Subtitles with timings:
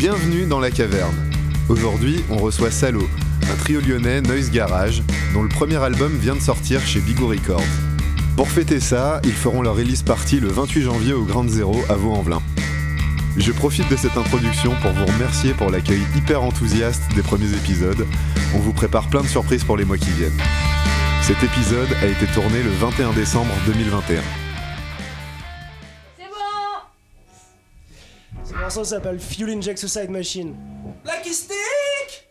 [0.00, 1.14] Bienvenue dans la caverne.
[1.68, 3.06] Aujourd'hui, on reçoit Salo,
[3.52, 5.02] un trio lyonnais Noise Garage,
[5.34, 7.60] dont le premier album vient de sortir chez Bigot Records.
[8.34, 11.96] Pour fêter ça, ils feront leur release party le 28 janvier au Grand Zéro à
[11.96, 12.40] Vaux-en-Velin.
[13.36, 18.06] Je profite de cette introduction pour vous remercier pour l'accueil hyper enthousiaste des premiers épisodes.
[18.54, 20.40] On vous prépare plein de surprises pour les mois qui viennent.
[21.20, 24.22] Cet épisode a été tourné le 21 décembre 2021.
[28.70, 30.54] Morceau s'appelle Fuel Inject Suicide Machine.
[31.04, 32.29] Lucky Stick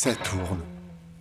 [0.00, 0.60] Ça tourne.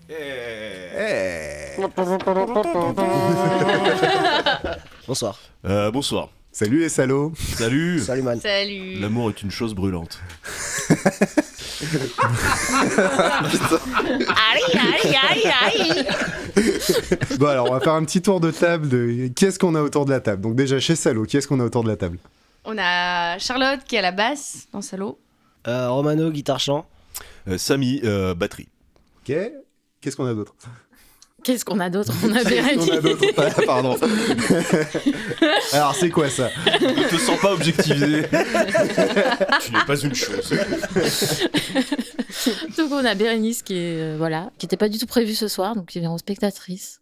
[5.07, 5.39] Bonsoir.
[5.65, 6.29] Euh, bonsoir.
[6.51, 7.33] Salut les salauds.
[7.55, 7.99] Salut.
[8.01, 8.39] Salut man.
[8.39, 8.99] Salut.
[8.99, 10.19] L'amour est une chose brûlante.
[14.51, 16.05] Aïe, aïe, aïe, aïe.
[17.39, 19.81] Bon alors on va faire un petit tour de table de qui est-ce qu'on a
[19.81, 20.43] autour de la table.
[20.43, 22.19] Donc déjà chez Salo, qui est-ce qu'on a autour de la table?
[22.63, 25.17] On a Charlotte qui est à la basse dans Salo.
[25.67, 26.85] Euh, Romano, guitare chant.
[27.47, 28.67] Euh, Samy, euh, batterie.
[29.19, 29.35] Ok.
[30.01, 30.55] Qu'est-ce qu'on a d'autre?
[31.43, 32.11] Qu'est-ce qu'on a d'autre?
[32.25, 33.25] On a d'autre?
[33.37, 33.95] Ah, Pardon.
[35.73, 36.49] alors c'est quoi ça?
[36.81, 38.23] Ne te sens pas objectivé.
[39.61, 40.53] tu n'es pas une chose.
[42.77, 45.47] Donc on a Bérénice qui est euh, voilà, qui était pas du tout prévue ce
[45.47, 46.99] soir, donc qui vient en spectatrice.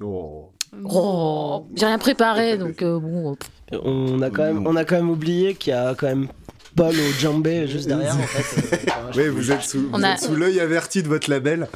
[0.00, 0.50] Oh.
[0.84, 3.36] Oh, j'ai rien préparé, donc euh, bon.
[3.72, 6.28] On a quand même, on a quand même oublié qu'il y a quand même
[6.76, 8.86] Paul au djembé juste derrière en fait.
[8.88, 11.68] Euh, Oui, vous êtes sous, On vous a- êtes sous l'œil averti de votre label.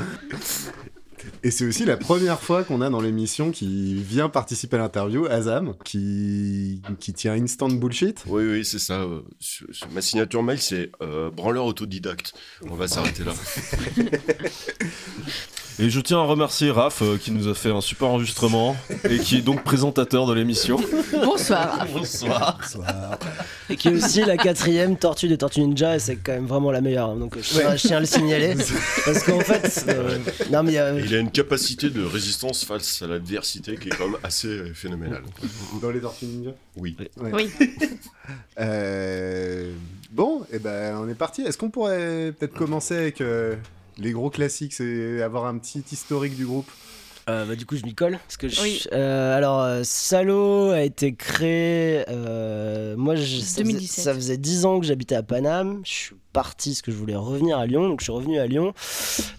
[1.45, 5.27] Et c'est aussi la première fois qu'on a dans l'émission qui vient participer à l'interview,
[5.27, 8.25] Azam, qui, qui tient Instant Bullshit.
[8.27, 8.95] Oui, oui, c'est ça.
[9.01, 9.21] euh,
[9.95, 12.35] ma signature mail, c'est euh, branleur autodidacte.
[12.69, 13.33] On va s'arrêter là.
[15.81, 18.77] Et je tiens à remercier Raph euh, qui nous a fait un super enregistrement
[19.09, 20.77] et qui est donc présentateur de l'émission.
[21.13, 21.87] Bonsoir.
[21.95, 22.59] Bonsoir.
[23.71, 26.73] Et qui est aussi la quatrième tortue des Tortues Ninja et c'est quand même vraiment
[26.73, 27.11] la meilleure.
[27.11, 28.57] hein, Donc je, tiens- je tiens à le signaler
[29.05, 30.19] parce qu'en fait, euh,
[30.51, 33.89] non mais il y a- Il a une capacité de résistance face à l'adversité qui
[33.89, 35.23] est quand même assez euh, phénoménale.
[35.81, 36.51] Dans les Tortues Ninja?
[36.77, 36.97] Oui.
[37.17, 37.33] Ouais.
[37.33, 37.51] Oui.
[38.61, 39.73] Euh,
[40.11, 41.41] bon, et ben on est parti.
[41.43, 43.57] Est-ce qu'on pourrait peut-être commencer avec euh,
[43.97, 46.71] les gros classiques et avoir un petit historique du groupe?
[47.29, 48.19] Euh, bah, du coup, je m'y colle.
[48.27, 48.83] Parce que je- Oui.
[48.93, 52.05] euh, alors, euh, Salo a été créé.
[52.09, 54.05] euh, moi, je, ça, faisait, 2017.
[54.05, 55.83] ça faisait 10 ans que j'habitais à Paname.
[55.85, 57.89] Je suis parti parce que je voulais revenir à Lyon.
[57.89, 58.73] Donc, je suis revenu à Lyon.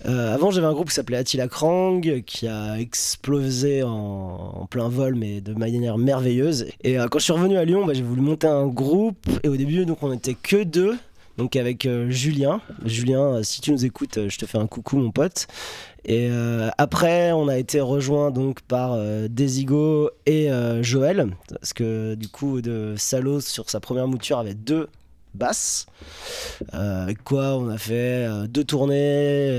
[0.06, 3.90] Euh, avant, j'avais un groupe qui s'appelait Attila Krang qui a explosé en,
[4.62, 6.68] en plein vol, mais de manière merveilleuse.
[6.84, 9.18] Et euh, quand je suis revenu à Lyon, bah, j'ai voulu monter un groupe.
[9.44, 10.96] Et au début, donc, on était que deux.
[11.40, 12.60] Donc avec euh, Julien.
[12.84, 15.48] Julien, euh, si tu nous écoutes, euh, je te fais un coucou mon pote.
[16.04, 16.30] Et
[16.78, 18.98] après, on a été rejoint donc par
[19.30, 20.48] Desigo et
[20.82, 24.88] Joël, parce que du coup, de Salo sur sa première mouture avait deux
[25.34, 25.86] basses.
[26.74, 28.96] Euh, avec quoi on a fait euh, deux tournées,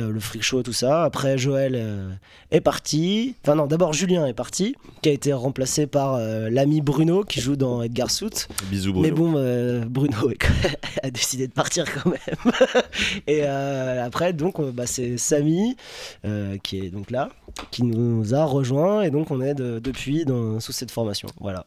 [0.00, 1.04] euh, le freak show, tout ça.
[1.04, 2.10] Après, Joël euh,
[2.50, 3.34] est parti.
[3.44, 7.40] Enfin non, d'abord Julien est parti, qui a été remplacé par euh, l'ami Bruno qui
[7.40, 8.48] joue dans Edgar Soot.
[8.70, 9.06] Bisous Bruno.
[9.08, 10.30] Mais bon, euh, Bruno
[11.02, 12.54] a décidé de partir quand même.
[13.26, 15.76] Et euh, après, donc, on- bah, c'est Samy
[16.24, 17.30] euh, qui est donc là,
[17.70, 21.28] qui nous a rejoint, et donc on est de- depuis dans, sous cette formation.
[21.40, 21.66] Voilà,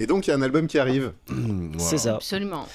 [0.00, 1.12] Et donc il y a un album qui arrive.
[1.28, 2.16] Mmh, c'est ça.
[2.16, 2.66] Absolument.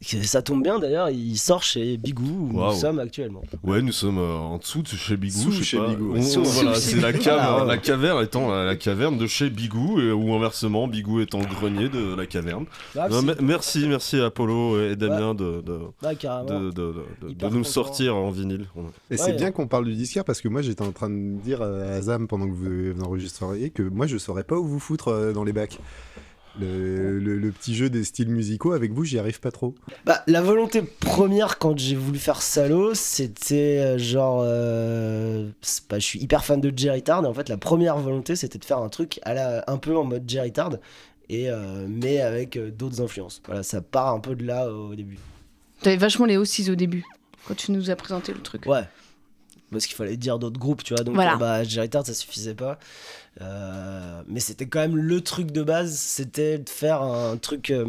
[0.00, 3.42] Ça tombe bien d'ailleurs, il sort chez Bigou où nous sommes actuellement.
[3.62, 5.38] Ouais, nous sommes euh, en dessous de chez Bigou.
[5.38, 5.88] Sous je sais chez pas.
[5.88, 6.22] Bigou, On- ouais.
[6.22, 7.66] Sous- voilà, sous c'est la, cave- Ah, ouais.
[7.68, 11.46] la caverne étant la, la caverne de chez Bigou, et- ou inversement, Bigou étant le
[11.46, 12.66] grenier de la caverne.
[12.98, 18.16] Ah, Non, me- merci, merci Apollo et Damien de, de, de, de- de- nous sortir
[18.16, 18.66] en vinyle.
[19.10, 19.16] Et Ouais.
[19.18, 21.66] c'est bien qu'on parle du disquaire parce que moi j'étais en train de dire à
[21.94, 25.32] Azam pendant que vous, vous enregistreriez que moi je saurais pas où vous foutre euh,
[25.32, 25.78] dans les bacs.
[26.60, 29.74] Le, le- le petit jeu des styles musicaux avec vous j'y arrive pas trop.
[30.04, 34.40] Bah, la volonté première quand j'ai voulu faire Salo, c'était euh, genre.
[34.44, 37.96] euh, c'est pas- je suis hyper fan de Jerry Tard, et en fait, la première
[37.98, 40.76] volonté c'était de faire un truc à la, un peu en mode Jerry Tard,
[41.28, 43.42] et, euh, mais avec euh, d'autres influences.
[43.46, 45.18] Voilà, ça part un peu de là au début.
[45.82, 47.04] T'avais vachement les O6 au début,
[47.48, 48.64] quand tu nous as présenté le truc.
[48.66, 48.82] Ouais.
[49.74, 51.04] Parce qu'il fallait dire d'autres groupes, tu vois.
[51.04, 51.34] Donc, Voilà.
[51.34, 52.78] euh, bah, Jerry Tard, ça suffisait pas.
[53.40, 57.70] Euh, mais c'était quand même le truc de base, c'était de faire un truc.
[57.70, 57.86] euh,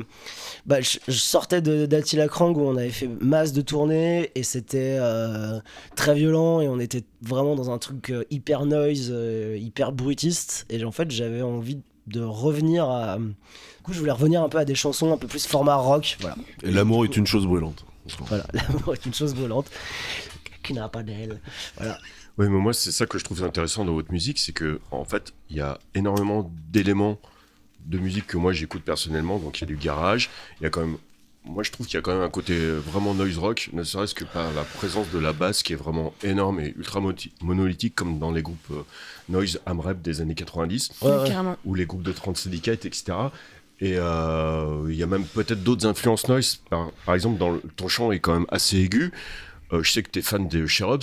[0.65, 4.41] bah, je, je sortais de- d'Attila Krang où on avait fait masse de tournées et
[4.43, 5.59] c'était euh,
[5.95, 10.65] très violent et on était vraiment dans un truc euh, hyper noise, euh, hyper bruitiste.
[10.71, 11.77] Et en fait, j'avais envie
[12.07, 13.17] de revenir à.
[13.19, 16.17] Du coup, je voulais revenir un peu à des chansons un peu plus format rock.
[16.21, 16.35] Voilà.
[16.63, 17.85] Et l'amour est une chose brûlante.
[18.27, 19.67] Voilà, l'amour est une chose brûlante
[20.65, 21.39] qui n'a pas d'aile.
[21.77, 21.97] Voilà.
[22.37, 25.05] Oui, mais moi, c'est ça que je trouve intéressant dans votre musique, c'est que en
[25.05, 27.17] fait, il y a énormément d'éléments
[27.85, 29.37] de musique que moi j'écoute personnellement.
[29.39, 30.29] Donc, il y a du garage,
[30.59, 30.97] il y a quand même.
[31.47, 34.15] Moi, je trouve qu'il y a quand même un côté vraiment noise rock, ne serait-ce
[34.15, 36.99] que par la présence de la basse qui est vraiment énorme et ultra
[37.41, 38.81] monolithique, comme dans les groupes euh,
[39.29, 41.31] noise Amrep des années 90 Ouais,
[41.63, 43.13] ou les groupes de 30 syndicate, etc.
[43.79, 46.55] Et euh, il y a même peut-être d'autres influences noise.
[46.69, 49.11] Par, par exemple, dans le- ton chant est quand même assez aigu.
[49.73, 51.01] Euh, je sais que tu es fan des Cherubs.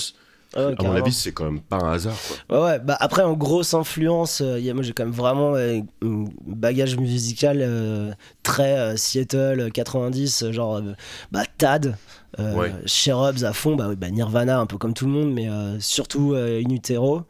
[0.55, 2.15] Ah ouais, À mon avis, c'est quand même pas un hasard.
[2.49, 2.59] Quoi.
[2.59, 5.55] Ouais, ouais, bah après en grosse influence, euh, y a- moi j'ai quand même vraiment
[5.55, 10.83] euh, un bagage musical euh, très Seattle 90, euh, genre
[11.31, 11.97] bah, Tad,
[12.39, 12.73] Ouais.
[12.87, 15.49] Cherubs à fond, bah, bah, Nirvana un peu comme tout le monde, mais
[15.81, 17.23] surtout In Utero,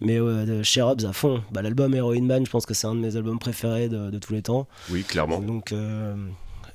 [0.00, 1.42] mais de Cherubs à fond.
[1.52, 4.18] Bah, L'album Heroin Man, je pense que c'est un de mes albums préférés de, de
[4.18, 4.66] tous les temps.
[4.90, 5.38] Oui, clairement.
[5.40, 5.72] Donc,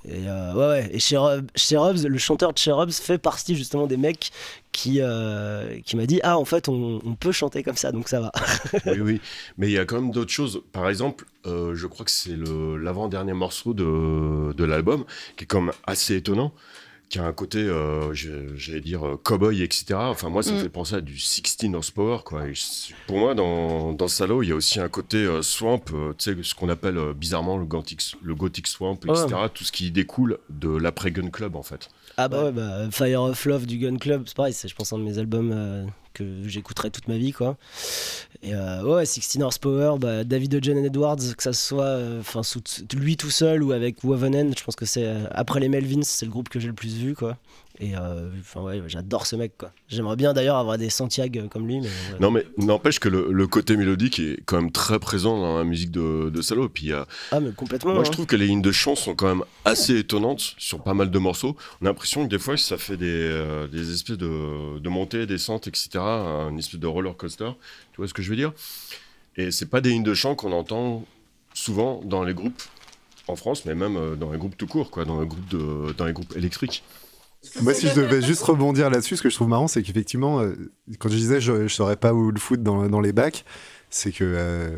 [0.05, 0.89] et, euh, ouais, ouais.
[0.91, 4.31] Et Cherub- Cherubs, le chanteur de Cherubs fait partie justement des mecs
[4.71, 8.19] qui, euh, qui m'a dit Ah, en fait, on, peut chanter comme ça, donc ça
[8.19, 8.31] va.
[8.85, 9.21] oui, oui.
[9.57, 10.61] Mais il y a quand même d'autres choses.
[10.71, 15.05] Par exemple, euh, je crois que c'est l'avant-dernier morceau de, de l'album
[15.37, 16.53] qui est comme assez étonnant,
[17.13, 18.11] qui a un côté, euh,
[18.55, 19.93] j'allais dire, euh, cowboy, etc.
[19.99, 20.61] Enfin, moi, ça me Mm.
[20.63, 22.47] fait penser à du 16 horsepower, quoi.
[22.47, 25.83] Et je- pour moi, dans, dans Salo, il y a aussi un côté euh, swamp,
[25.93, 29.27] euh, tu sais, ce qu'on appelle euh, bizarrement le gothic, le gothic swamp, etc.
[29.53, 31.87] Tout ce qui découle de l'après-gun club, en fait.
[32.17, 34.93] Ah bah ouais, bah, Fire of Love du Gun Club, c'est pareil, c'est je pense
[34.93, 37.57] un de mes albums euh, que j'écouterai toute ma vie quoi.
[38.43, 42.41] Et euh, ouais, 16 Horsepower, bah, David Eugene Edwards, que ça soit euh, enfin
[42.93, 46.25] lui tout seul ou avec Woven je pense que c'est euh, après les Melvins, c'est
[46.25, 47.37] le groupe que j'ai le plus vu quoi.
[47.79, 49.71] Et euh, ouais, j'adore ce mec quoi.
[49.87, 52.19] J'aimerais bien d'ailleurs avoir des Santiago euh, comme lui mais ouais.
[52.19, 55.63] Non, mais n'empêche que le, le côté mélodique est quand même très présent dans la
[55.63, 56.69] musique de, de Salo.
[56.69, 57.93] Puis, a, Ah mais complètement.
[57.93, 58.05] Moi, hein.
[58.05, 61.09] je trouve que les lignes de chant sont quand même assez étonnantes sur pas mal
[61.09, 61.57] de morceaux.
[61.81, 65.25] On a l'impression que des fois, ça fait des, euh, des espèces de, de montées,
[65.25, 65.89] descentes, etc.
[65.95, 67.49] Une espèce de roller coaster.
[67.91, 68.53] Tu vois ce que je veux dire?
[69.35, 71.05] Et c'est pas des lignes de chant qu'on entend
[71.55, 72.61] souvent dans les groupes
[73.27, 75.93] en France, mais même euh, dans les groupes tout court, quoi, dans les groupes, de,
[75.93, 76.83] dans les groupes électriques.
[77.61, 80.53] Moi, si je devais juste rebondir là-dessus, ce que je trouve marrant, c'est qu'effectivement, euh,
[80.99, 83.43] quand je disais je, je saurais pas où le foot dans, dans les bacs,
[83.89, 84.69] c'est que euh,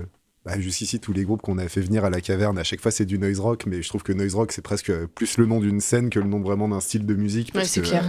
[0.45, 2.91] bah, jusqu'ici, tous les groupes qu'on a fait venir à la caverne, à chaque fois,
[2.91, 5.59] c'est du noise rock, mais je trouve que noise rock, c'est presque plus le nom
[5.59, 7.51] d'une scène que le nom vraiment d'un style de musique.
[7.55, 8.03] Ouais, c'est clair.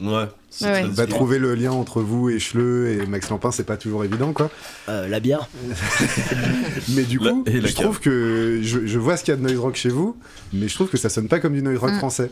[0.00, 0.06] Ouais.
[0.06, 0.28] Ouais,
[0.62, 0.84] ouais.
[0.96, 4.32] Bah, trouver le lien entre vous et Chleux et Max Lampin, c'est pas toujours évident,
[4.32, 4.48] quoi.
[4.88, 5.48] Euh, la bière.
[6.94, 7.84] Mais du La- coup, et la je cave.
[7.84, 10.16] trouve que je, je vois ce qu'il y a de noise rock chez vous,
[10.52, 11.98] mais je trouve que ça sonne pas comme du noise rock Mm.
[11.98, 12.30] français.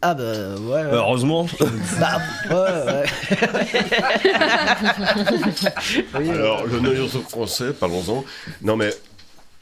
[0.00, 0.70] Ah bah ouais.
[0.70, 0.82] ouais.
[0.92, 1.48] Heureusement.
[1.98, 3.04] Bah, ouais, ouais.
[6.18, 8.24] Oui, Alors, le noyau français, parlons-en.
[8.62, 8.90] Non, mais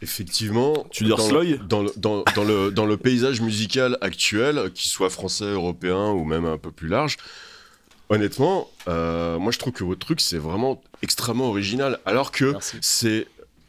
[0.03, 0.87] effectivement.
[0.91, 5.11] Tu dans le, dans, le, dans, dans le, dans le paysage musical actuel, qu'il soit
[5.11, 7.17] français, européen ou même un peu plus large,
[8.09, 11.99] honnêtement, euh, moi je trouve que votre truc c'est vraiment extrêmement original.
[12.05, 13.27] Alors que c'est.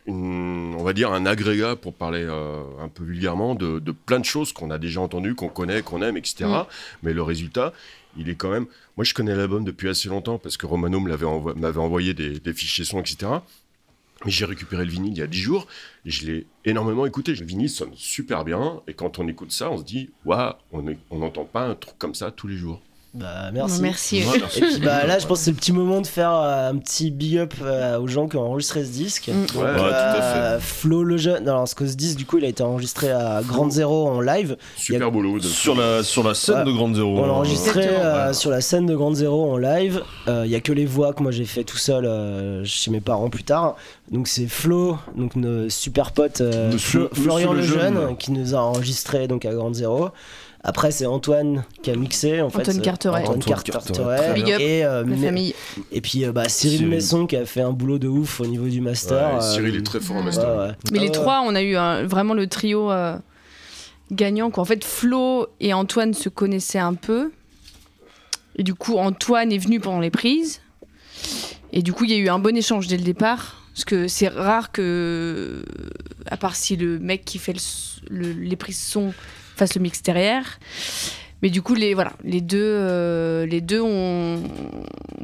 [0.07, 4.19] Une- on va dire un agrégat, pour parler euh, un peu vulgairement, de, de plein
[4.19, 6.45] de choses qu'on a déjà entendues, qu'on connaît, qu'on aime, etc.
[6.45, 6.65] Mm.
[7.03, 7.73] Mais le résultat,
[8.17, 8.65] il est quand même.
[8.95, 12.53] Moi, je connais l'album depuis assez longtemps parce que Romano envo- m'avait envoyé des, des
[12.53, 13.31] fichiers sons, etc.
[14.25, 15.67] Mais j'ai récupéré le vinyle il y a 10 jours
[16.03, 17.35] et je l'ai énormément écouté.
[17.35, 21.19] Le vinyle sonne super bien et quand on écoute ça, on se dit Waouh, on
[21.19, 22.81] n'entend pas un truc comme ça tous les jours.
[23.13, 23.81] Bah merci.
[23.81, 24.23] Merci.
[24.39, 24.59] Merci.
[24.59, 26.77] Et puis bah là, je pense que c'est le petit moment de faire euh, un
[26.77, 29.29] petit big up euh, aux gens qui ont enregistré ce disque.
[29.29, 29.45] Mm.
[29.47, 31.47] Donc, Ouais, ouais, tout à euh, Flo le jeune.
[31.47, 34.21] Alors, parce que ce disque, du coup, il a été enregistré à Grande Zéro en
[34.21, 34.55] live.
[34.75, 35.39] Super a- boulot.
[35.39, 36.65] de- Sur la, sur la scène Ouais.
[36.65, 37.17] de Grande Zéro.
[37.17, 38.33] On l'a enregistré euh, ouais.
[38.33, 40.03] sur la scène de Grande Zéro en live.
[40.27, 42.91] Euh, Il y a que les voix que moi j'ai fait tout seul euh, chez
[42.91, 43.77] mes parents plus tard.
[44.11, 48.17] Donc c'est Flo, donc nos super pote euh, Monsieur- Flo- Florian le Lejeune, Jeune.
[48.17, 50.09] qui nous a enregistré donc à Grande Zéro.
[50.69, 52.59] Après c'est Antoine qui a mixé en fait.
[52.59, 53.21] Antoine c'est- Carteret.
[53.21, 54.33] Antoine Antoine Carteret.
[54.33, 54.59] Bien.
[54.59, 55.55] Et, euh, La mais- famille.
[55.93, 56.89] et puis euh, bah, Cyril, Cyril.
[56.93, 59.35] Messon qui a fait un boulot de ouf au niveau du master.
[59.35, 60.45] Ouais, euh, Cyril est très fort en master.
[60.49, 60.71] ouais, ouais.
[60.91, 61.11] Mais Ah les ouais.
[61.13, 63.17] trois, on a eu un- vraiment le trio euh,
[64.11, 64.51] gagnant.
[64.51, 64.61] Quoi.
[64.61, 67.31] En fait, Flo et Antoine se connaissaient un peu.
[68.57, 70.59] Et du coup, Antoine est venu pendant les prises.
[71.71, 73.63] Et du coup, il y a eu un bon échange dès le départ.
[73.73, 75.63] Parce que c'est rare que,
[76.29, 79.13] à part si le mec qui fait le s- le- les prises son
[79.57, 80.59] fasse le mix derrière.
[81.43, 84.41] Mais du coup, les, voilà, les deux, euh, les deux ont,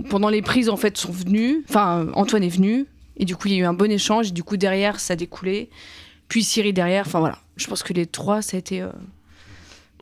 [0.09, 1.57] pendant les prises, en fait, sont venus.
[1.69, 2.85] Enfin, Antoine est venu.
[3.17, 4.27] Et du coup, il y a eu un bon échange.
[4.27, 5.69] Et du coup, derrière, ça a découlé.
[6.27, 7.05] Puis Cyril derrière.
[7.07, 7.39] Enfin, voilà.
[7.57, 8.89] Je pense que les trois, ça a été euh,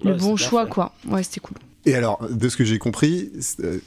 [0.03, 0.73] le Ouais, bon choix, parfait.
[0.73, 0.93] quoi.
[1.15, 1.57] Ouais, c'était cool.
[1.85, 3.79] Et alors, de ce que j'ai compris, euh,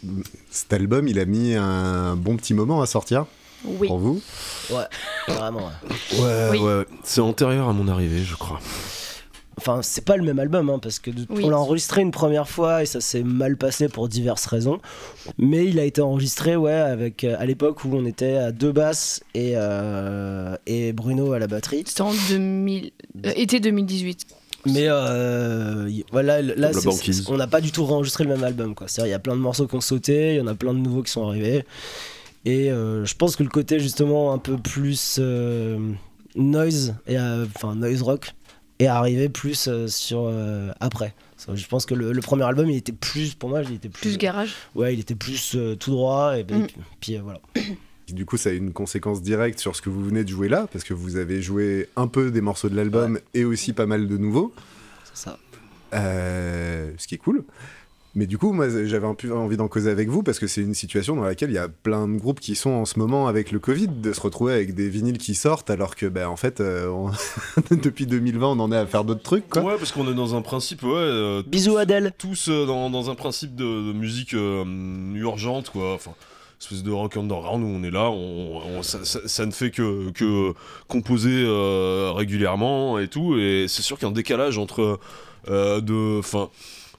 [0.51, 3.27] cet album, il a mis un bon petit moment à sortir
[3.65, 3.87] Oui.
[3.87, 4.21] pour vous?
[5.29, 5.67] Vraiment.
[6.13, 6.19] ouais.
[6.21, 6.59] Ouais, Oui.
[6.59, 6.85] ouais, ouais.
[7.05, 8.61] C'est antérieur à mon arrivée, je crois.
[9.59, 11.43] Enfin, c'est pas le même album, hein, parce que de- Oui.
[11.45, 14.81] on l'a enregistré une première fois et ça s'est mal passé pour diverses raisons.
[15.39, 18.73] Mais il a été enregistré, ouais, avec euh, à l'époque où on était à deux
[18.73, 21.85] basses et, euh, et Bruno à la batterie.
[21.87, 22.91] C'était en 2000...
[23.27, 24.27] euh, été 2018.
[24.67, 28.45] Mais euh, y- voilà, là, c'est- c'est- on n'a pas du tout enregistré le même
[28.45, 28.75] album.
[28.75, 28.89] quoi.
[28.89, 30.73] C'est-à-dire, il y a plein de morceaux qui ont sauté, il y en a plein
[30.75, 31.65] de nouveaux qui sont arrivés.
[32.47, 35.79] Et euh, je pense que le côté justement un peu plus euh,
[36.35, 38.33] noise, et, euh, enfin noise rock,
[38.85, 41.15] et arriver plus euh, sur euh, après.
[41.37, 43.89] Ça, Je pense que le, le premier album, il était plus, pour moi, il était
[43.89, 44.55] plus, Plus garage.
[44.75, 46.67] ouais, il était plus euh, tout droit et, Mm.
[46.67, 47.41] puis, puis, euh, voilà.
[48.09, 50.67] Du coup, ça a une conséquence directe sur ce que vous venez de jouer là,
[50.73, 54.07] parce que vous avez joué un peu des morceaux de l'album et aussi pas mal
[54.07, 54.55] de nouveaux,
[55.05, 55.39] C'est ça.
[55.95, 57.45] euh, ce qui est cool.
[58.17, 60.61] Mais du coup, moi, j'avais un peu envie d'en causer avec vous, parce que c'est
[60.61, 63.27] une situation dans laquelle il y a plein de groupes qui sont en ce moment
[63.27, 66.37] avec le Covid, de se retrouver avec des vinyles qui sortent, alors que, ben, en
[66.37, 67.11] fait, euh, on-
[67.75, 69.63] depuis 2020, on en est à faire d'autres trucs, quoi.
[69.63, 70.91] Ouais, parce qu'on est dans un principe, ouais.
[70.95, 72.13] euh, Bisous Adèle.
[72.17, 74.65] tous euh, dans, dans un principe de, de musique euh,
[75.17, 75.95] urgente, quoi.
[75.95, 76.13] Enfin,
[76.61, 79.71] espèce de rock underground où on est là, on, on- ça, ça- ça ne fait
[79.73, 80.53] que, que
[80.87, 83.37] composer euh, régulièrement et tout.
[83.39, 85.01] Et c'est sûr qu'il y a un décalage entre
[85.49, 86.49] euh, de, enfin.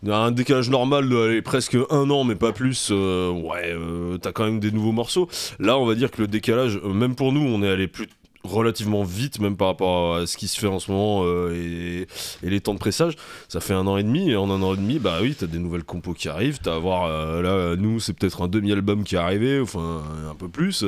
[0.07, 2.89] Un décalage normal de presque un an, mais pas plus.
[2.91, 5.27] euh, ouais, euh, t'as quand même des nouveaux morceaux.
[5.59, 8.07] Là, on va dire que le décalage, euh, même pour nous, on est allé plus
[8.43, 12.05] relativement vite, même par rapport à ce qui se fait en ce moment et,
[12.43, 13.15] les temps de pressage.
[13.47, 15.47] Ça fait un an et demi, et en un an et demi, bah oui, t'as
[15.47, 16.59] des nouvelles compos qui arrivent.
[16.61, 17.09] T'as à voir,
[17.41, 20.83] là, nous, c'est peut-être un demi-album qui est arrivé, enfin, un peu plus.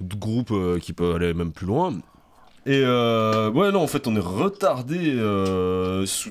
[0.00, 1.92] D'autres groupes qui peuvent aller même plus loin.
[2.64, 6.30] Et euh, ouais, non, en fait, on est retardé euh, sous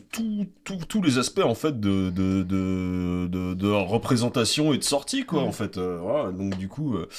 [0.87, 5.41] tous les aspects, en fait, de, de, de, de- de représentation et de sortie, quoi,
[5.43, 5.77] en fait.
[5.77, 6.31] euh, voilà.
[6.31, 7.09] Donc, du coup, euh,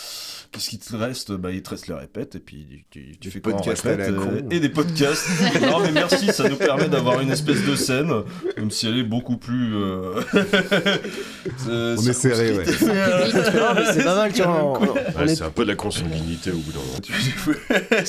[0.51, 1.33] qu'est-ce qui te reste?
[1.33, 4.11] Bah, il te reste les répètes, et puis tu, tu Des fais quoi podcasts répète,
[4.14, 4.40] la euh.
[4.51, 5.29] Et des podcasts.
[5.61, 8.11] non, mais merci, ça nous permet d'avoir une espèce de scène,
[8.57, 9.75] même si elle est beaucoup plus...
[9.77, 10.22] euh,
[11.68, 12.64] On est serré, ouais.
[13.92, 14.81] C'est pas mal, tu vois.
[14.81, 16.98] Ouais, est- c'est un peu de la consanguinité au bout d'un moment.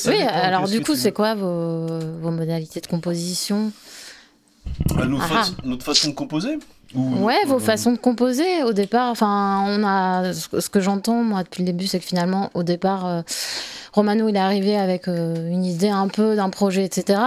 [0.08, 1.88] Oui, alors du coup, c'est quoi vos,
[2.22, 3.72] vos modalités de composition?
[4.98, 5.46] Ah, notre, Ah.
[5.64, 6.58] notre façon de composer?
[6.96, 9.10] Ou- Ouais, vos ou- façons de composer au départ.
[9.10, 13.06] Enfin, on a ce que- j'entends moi depuis le début, c'est que finalement, au départ,
[13.08, 13.22] euh,
[13.94, 17.20] Romano il est arrivé avec euh, une idée un peu d'un projet, etc.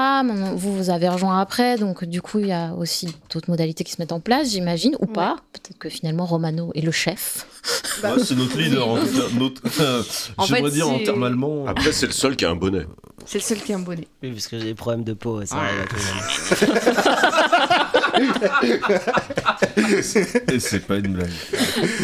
[0.56, 3.92] Vous vous avez rejoint après, donc du coup, il y a aussi d'autres modalités qui
[3.92, 5.36] se mettent en place, j'imagine, ou pas.
[5.52, 7.46] Peut-être que finalement Romano est le chef.
[8.02, 8.96] Bah, Ouais, c'est notre leader, en.
[9.38, 9.62] Notre...
[10.38, 11.66] En J'aimerais fait, dire en termes allemands.
[11.66, 12.86] Après, c'est le seul qui a un bonnet.
[13.24, 14.06] C'est le seul qui a un bonnet.
[14.22, 15.56] Oui, parce que j'ai des problèmes de peau, ça
[20.58, 21.30] c'est pas une blague.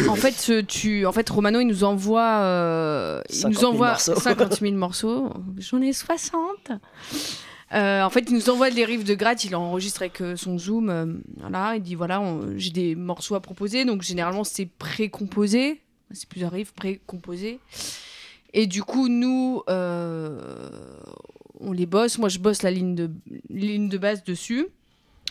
[0.07, 3.89] En fait, tu, en fait, Romano, il nous envoie, euh, il 50 nous 000 envoie
[3.91, 4.15] morceaux.
[4.19, 5.33] 50 000 morceaux.
[5.57, 6.39] J'en ai 60.
[7.73, 9.43] Euh, en fait, il nous envoie des riffs de gratte.
[9.45, 10.89] Il enregistre avec euh, son Zoom.
[10.89, 11.05] euh,
[11.39, 13.85] voilà, il dit voilà, on- j'ai des morceaux à proposer.
[13.85, 15.81] Donc généralement, c'est précomposé.
[16.11, 17.59] C'est plusieurs riffs précomposés.
[18.53, 20.39] Et du coup, nous, euh,
[21.59, 22.19] on les bosse.
[22.19, 23.09] Moi, je bosse la ligne de,
[23.49, 24.67] ligne de base dessus.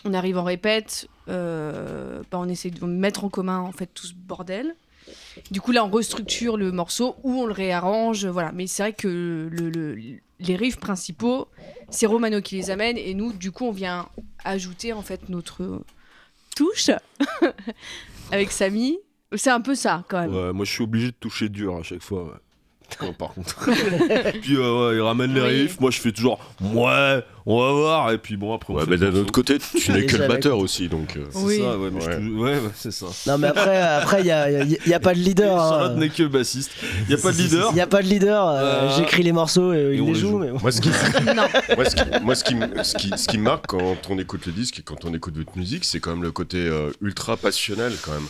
[0.05, 1.07] On arrive en répète.
[1.29, 4.75] euh, bah, on essaie de mettre en commun en fait tout ce bordel.
[5.51, 8.25] Du coup, là, on restructure le morceau ou on le réarrange.
[8.25, 8.51] Voilà.
[8.53, 9.07] Mais c'est vrai que
[9.51, 9.95] le- le-
[10.39, 11.47] les riffs principaux,
[11.89, 12.97] c'est Romano qui les amène.
[12.97, 14.07] Et nous, du coup, on vient
[14.43, 15.81] ajouter en fait notre
[16.55, 16.89] touche
[18.31, 18.97] avec Samy.
[19.35, 20.51] C'est un peu ça quand même.
[20.51, 22.39] Moi, je suis obligé de toucher dur à chaque fois.
[23.01, 23.69] Ouais, par contre.
[24.41, 25.47] puis euh, ouais, il ramène les Oui.
[25.63, 25.79] riffs.
[25.79, 28.11] Moi, je fais toujours ouais, on va voir.
[28.11, 29.21] Et puis bon, après, on Ouais, fait mais le d'un morceau.
[29.23, 31.15] autre côté, tu n'es que le batteur aussi, donc.
[31.17, 31.57] euh, C'est Oui.
[31.59, 32.15] ça, ouais, mais je Ouais.
[32.17, 33.07] te- ouais, ouais, c'est ça.
[33.27, 35.59] Non, mais après, après, il y a, y a- il y a pas de leader.
[35.61, 35.69] hein.
[35.69, 36.71] Charlotte n'est que bassiste.
[37.07, 37.67] Il y a pas de leader.
[37.71, 38.47] Il n'y a pas de leader.
[38.47, 40.29] euh, Euh, J'écris les morceaux et, et il on les les joue.
[40.31, 40.37] joue.
[40.39, 40.51] Mais...
[40.51, 41.43] Moi, ce qui, Non.
[41.75, 44.17] moi, ce qui, moi, ce qui, me- ce qui, ce qui me marque quand on
[44.19, 46.91] écoute le disque et quand on écoute votre musique, c'est quand même le côté euh,
[47.01, 48.27] ultra passionnel, quand même.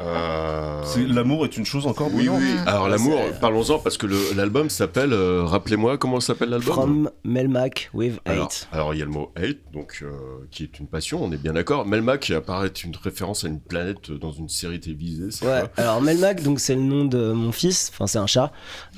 [0.00, 2.40] Euh, L'amour est une chose encore Oui, bruyante.
[2.40, 2.54] oui.
[2.66, 5.12] Alors, l'amour, parlons-en, parce que l'album s'appelle.
[5.12, 8.68] euh, Rappelez-moi comment s'appelle l'album From Melmac with Alors, Hate.
[8.72, 10.10] alors, il y a le mot hate, donc euh,
[10.50, 11.86] qui est une passion, on est bien d'accord.
[11.86, 15.24] Melmac apparaît une référence à une planète dans une série télévisée.
[15.46, 18.52] Ouais, quoi alors Melmac, donc c'est le nom de mon fils, enfin c'est un chat,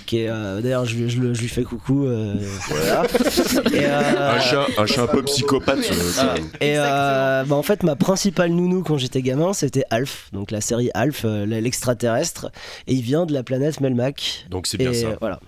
[0.07, 2.07] qui est euh, d'ailleurs je, lui- je, le- je lui fais coucou.
[2.07, 2.35] euh,
[2.69, 3.05] voilà.
[3.73, 5.79] Et, euh, Un chat, un chat un peu psychopathe.
[5.79, 6.45] même.
[6.61, 10.61] Et euh, bah, en fait, ma principale nounou quand j'étais gamin, c'était Alf, donc la
[10.61, 12.51] série Alf, euh, l'extraterrestre,
[12.87, 14.47] et il vient de la planète Melmac.
[14.51, 15.17] Donc c'est bien et ça.
[15.21, 15.41] voilà.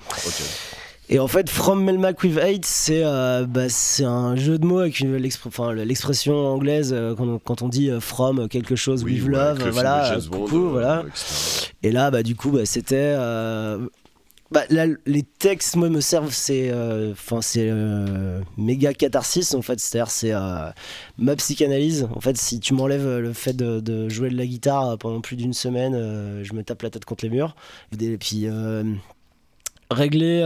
[1.08, 4.80] Et en fait, From Melmac with Hate, c'est euh, bah, c'est un jeu de mots
[4.80, 9.24] avec l'expression anglaise euh, quand, on, quand on dit euh, from quelque chose Oui, with
[9.26, 11.04] ouais, love, voilà, coucou, voilà.
[11.06, 11.70] etc.
[11.84, 13.14] Et là, bah, du coup, bah, c'était.
[14.52, 16.32] Bah, là, les textes, moi, me servent.
[16.32, 19.80] C'est euh, enfin, c'est euh, méga catharsis, en fait.
[19.80, 20.70] C'est-à-dire, c'est euh,
[21.18, 22.09] ma psychanalyse.
[22.14, 25.52] En fait, si tu m'enlèves le fait de, jouer de la guitare pendant plus d'une
[25.52, 25.94] semaine,
[26.42, 27.56] je me tape la tête contre les murs.
[28.20, 28.46] Puis.
[29.88, 30.42] régler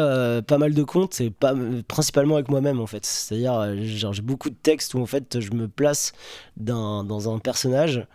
[0.47, 1.55] pas mal de comptes et pas
[1.89, 5.41] principalement avec moi-même en fait c'est à dire j'ai beaucoup de textes où en fait
[5.41, 6.13] je me place
[6.59, 8.07] dans, dans un personnage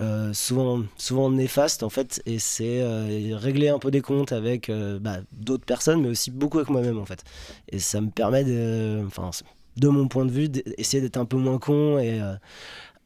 [0.00, 4.68] euh, souvent, souvent néfaste en fait, et c'est euh, régler un peu des comptes avec
[4.68, 7.22] euh, bah, d'autres personnes, mais aussi beaucoup avec moi-même en fait.
[7.68, 9.02] Et ça me permet de.
[9.06, 9.30] Enfin,
[9.76, 12.34] de mon point de vue, essayer d'être un peu moins con et euh,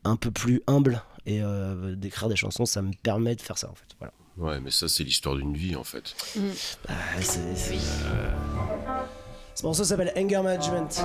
[0.05, 3.71] un peu plus humble et euh, d'écrire des chansons, ça me permet de faire ça
[3.71, 3.87] en fait.
[3.99, 4.13] Voilà.
[4.37, 6.15] Ouais, mais ça, c'est l'histoire d'une vie en fait.
[6.89, 7.79] Ah, c'est- c'est-
[9.55, 11.03] Ce morceau s'appelle Anger Management.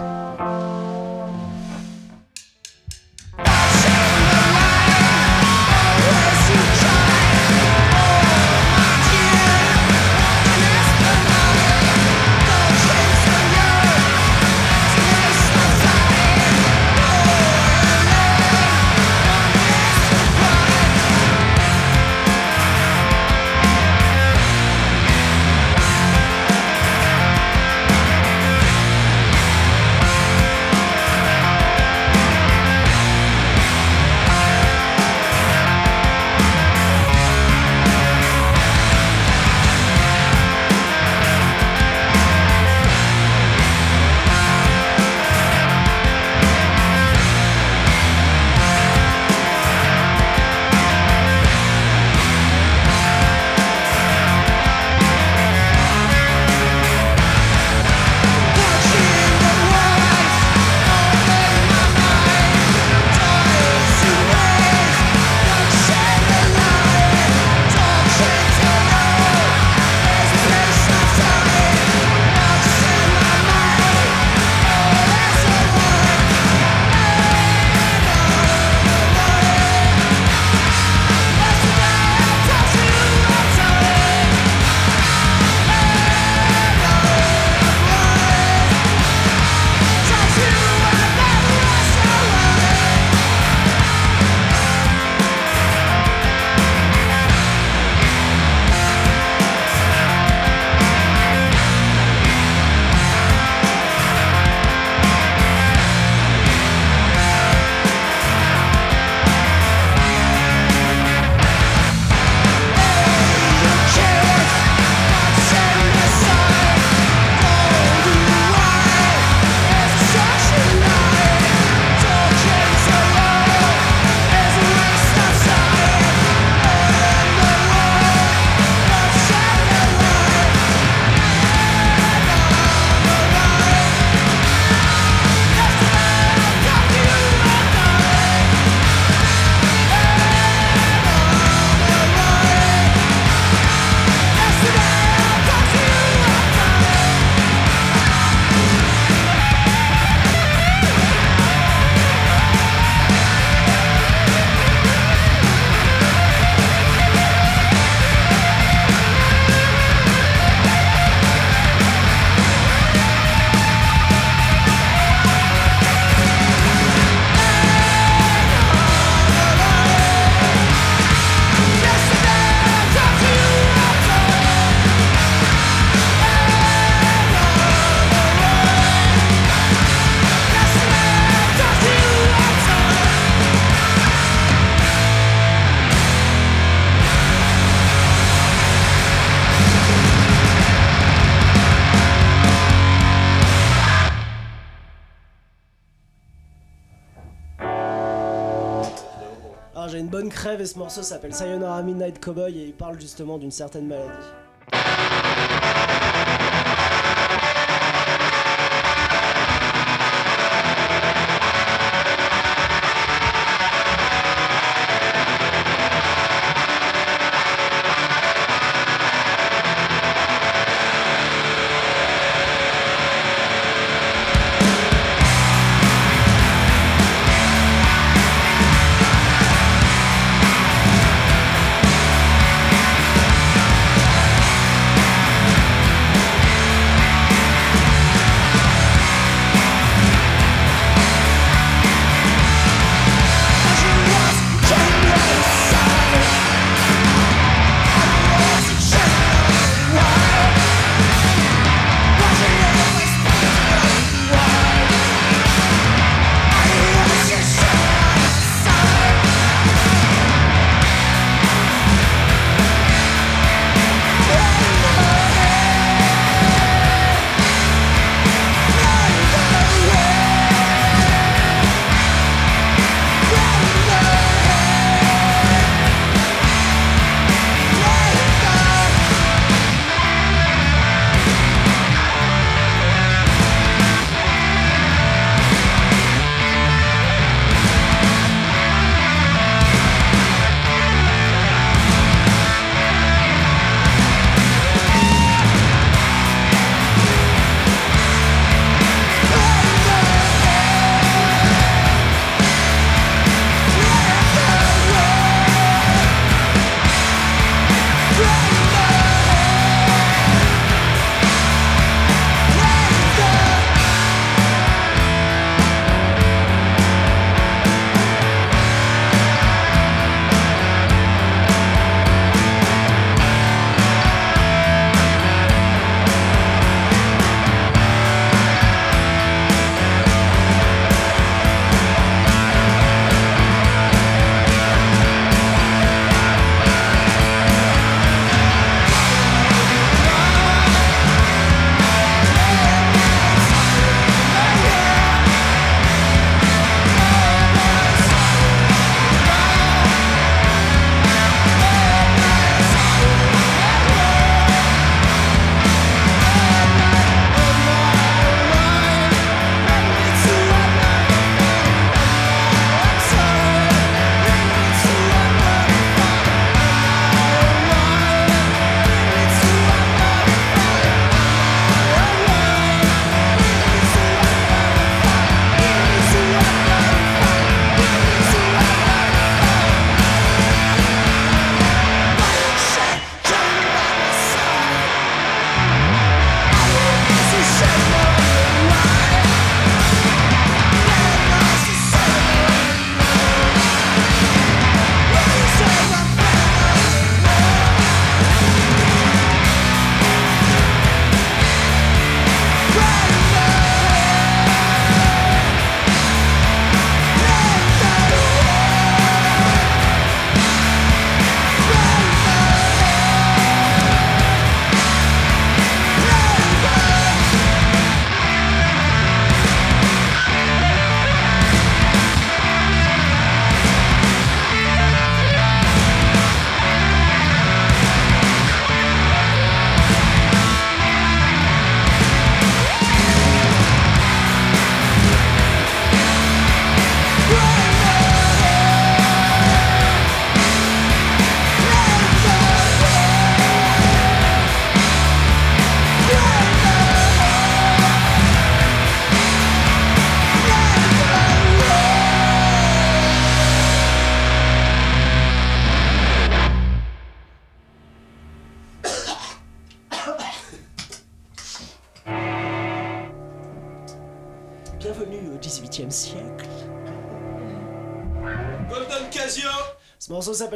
[200.61, 204.42] Et ce morceau s'appelle Sayonara Midnight Cowboy et il parle justement d'une certaine maladie.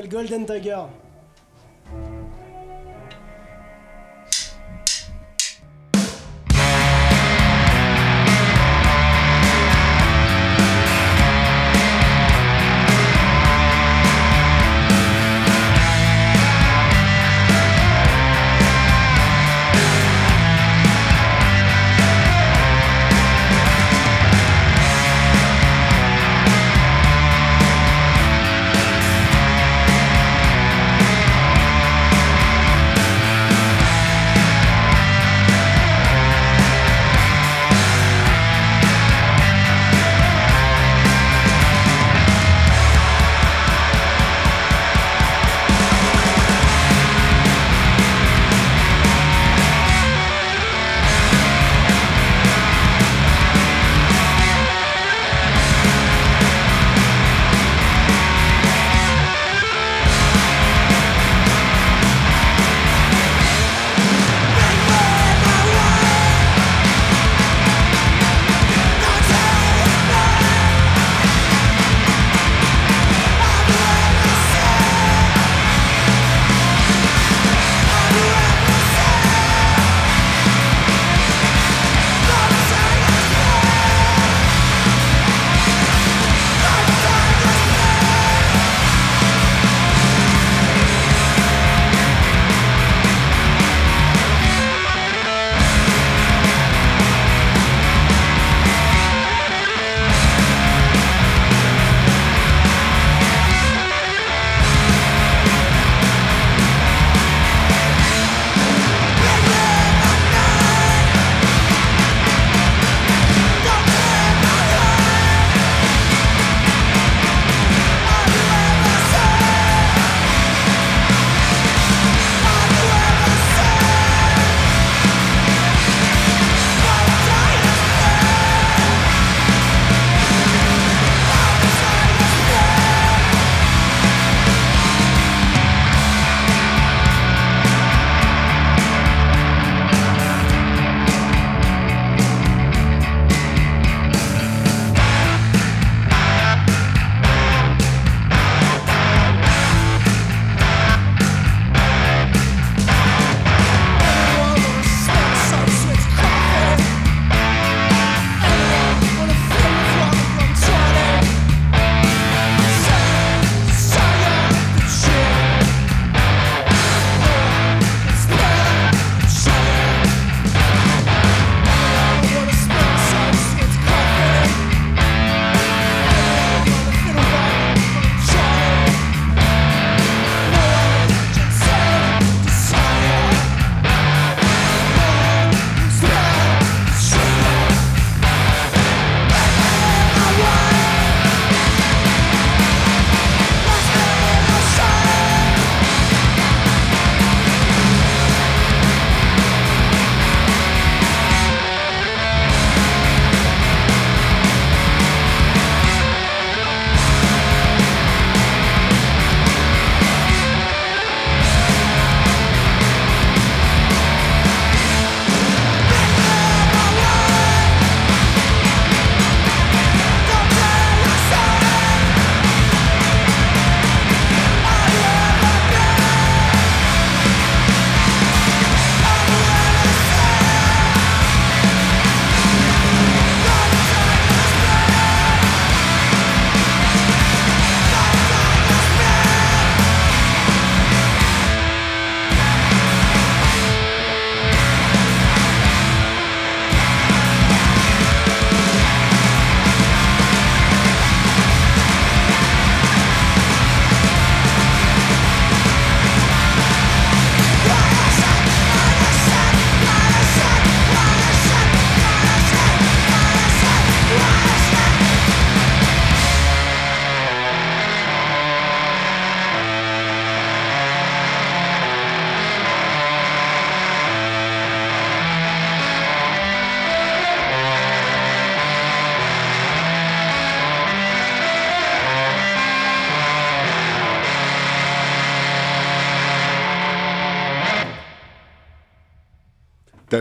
[0.08, 0.88] Golden Tiger.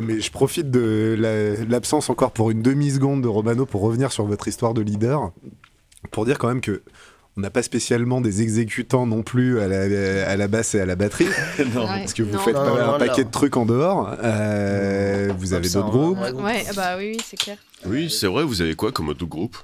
[0.03, 4.25] Mais je profite de la- l'absence encore pour une demi-seconde de Romano pour revenir sur
[4.27, 5.33] votre histoire de leader.
[6.11, 6.83] Pour dire quand même que
[7.39, 10.87] on n'a pas spécialement des exécutants non plus à la, à la basse et à
[10.87, 11.27] la batterie.
[11.75, 11.87] non.
[11.87, 12.39] Parce que vous Non.
[12.39, 14.17] faites Non, pas non, un non, paquet de trucs en dehors.
[14.25, 16.43] Euh, vous avez d'autres on- groupes.
[16.43, 17.59] Ouais, bah oui, oui, c'est clair.
[17.87, 19.57] Oui, c'est vrai, vous avez quoi comme autre groupe?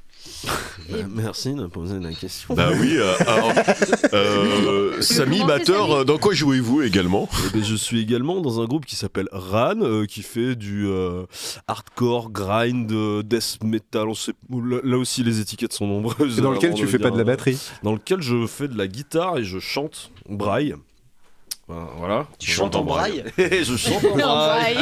[0.44, 2.54] Bah, merci de me poser la question.
[2.54, 3.52] Bah oui, euh, alors,
[4.12, 7.28] euh, Samy, batteur, Samy dans quoi jouez-vous également?
[7.46, 10.86] Eh ben, je suis également dans un groupe qui s'appelle Ran, euh, qui fait du
[10.86, 11.24] euh,
[11.68, 14.08] hardcore, grind, euh, death metal.
[14.08, 16.38] On sait, là, là aussi, les étiquettes sont nombreuses.
[16.38, 17.58] Et dans lequel tu fais pas de la batterie?
[17.82, 20.74] Dans lequel je fais de la guitare et je chante braille.
[21.72, 22.26] Enfin, voilà.
[22.38, 24.76] Tu chantes en braille Et je chante en braille.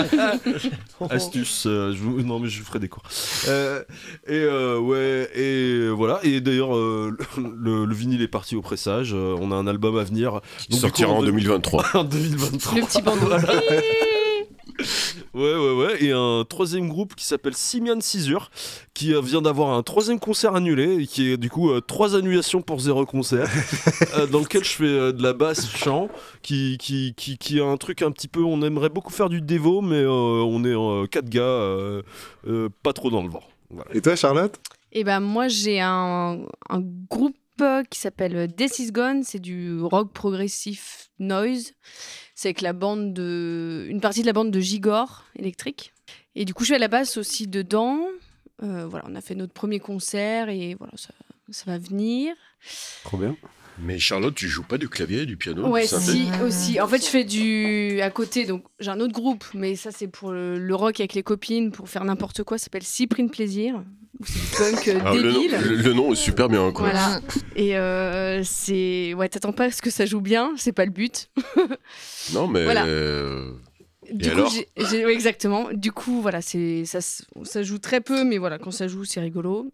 [1.11, 3.03] Astuce, euh, je vous- non mais je vous ferai des cours.
[3.49, 3.83] Euh,
[4.27, 6.21] et euh, ouais, et voilà.
[6.23, 9.13] Et d'ailleurs, euh, le, le vinyle est parti au pressage.
[9.15, 10.41] on a un album à venir.
[10.69, 11.85] Il Donc, sortira coup, en on- 2023.
[11.95, 12.75] En 2023.
[12.79, 13.29] Le petit bandeau.
[15.35, 16.05] Ouais, ouais, ouais.
[16.05, 18.51] Et un troisième groupe qui s'appelle Simian Cisure,
[18.95, 22.17] qui euh, vient d'avoir un troisième concert annulé, et qui est du coup euh, trois
[22.17, 23.49] annulations pour zéro concert,
[24.17, 26.09] euh, dans lequel je fais euh, de la basse chant,
[26.43, 28.43] qui, qui, qui, qui a un truc un petit peu.
[28.43, 32.03] On aimerait beaucoup faire du dévo, mais euh, on est euh, quatre gars, euh,
[32.47, 33.43] euh, pas trop dans le vent.
[33.71, 33.91] Voilà.
[33.95, 34.59] Et toi, Charlotte?
[34.93, 37.37] Et ben moi j'ai un, un groupe
[37.91, 41.73] qui s'appelle This Is Gone, c'est du rock progressif noise.
[42.35, 45.93] C'est avec la bande de une partie de la bande de Gigor électrique.
[46.35, 48.07] Et du coup je suis à la basse aussi dedans.
[48.63, 51.13] Euh, voilà, on a fait notre premier concert et voilà ça,
[51.51, 52.35] ça va venir.
[53.05, 53.37] Trop bien.
[53.79, 56.81] Mais Charlotte, tu joues pas du clavier, du piano Ouais, du si, aussi.
[56.81, 58.01] En fait, je fais du.
[58.03, 61.15] À côté, donc j'ai un autre groupe, mais ça, c'est pour le, le rock avec
[61.15, 62.59] les copines, pour faire n'importe quoi.
[62.59, 63.83] Ça s'appelle Cyprine Plaisir.
[64.23, 65.57] C'est du punk euh, Ah, le, nom, débile.
[65.63, 66.91] le- le nom est super bien, quoi.
[66.91, 67.21] Voilà.
[67.57, 69.15] Et euh, c'est.
[69.15, 71.31] Ouais, t'attends pas à ce que ça joue bien, c'est pas le but.
[72.35, 72.85] Non, mais Voilà.
[72.85, 73.53] euh,
[74.13, 75.69] Du coup, alors ouais, exactement.
[75.73, 79.21] Du coup, voilà, c'est ça, ça joue très peu, mais voilà, quand ça joue, c'est
[79.21, 79.73] rigolo.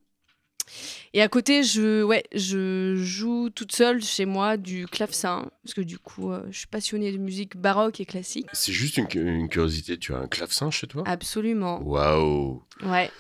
[1.17, 5.81] Et à côté, je, ouais, je joue toute seule chez moi du clavecin, parce que
[5.81, 8.47] du coup, euh, je suis passionnée de musique baroque et classique.
[8.53, 9.97] c'est juste une, une curiosité.
[9.97, 11.05] Tu as un clavecin chez toi?
[11.07, 11.81] Absolument.
[11.83, 13.11] Waouh Ouais.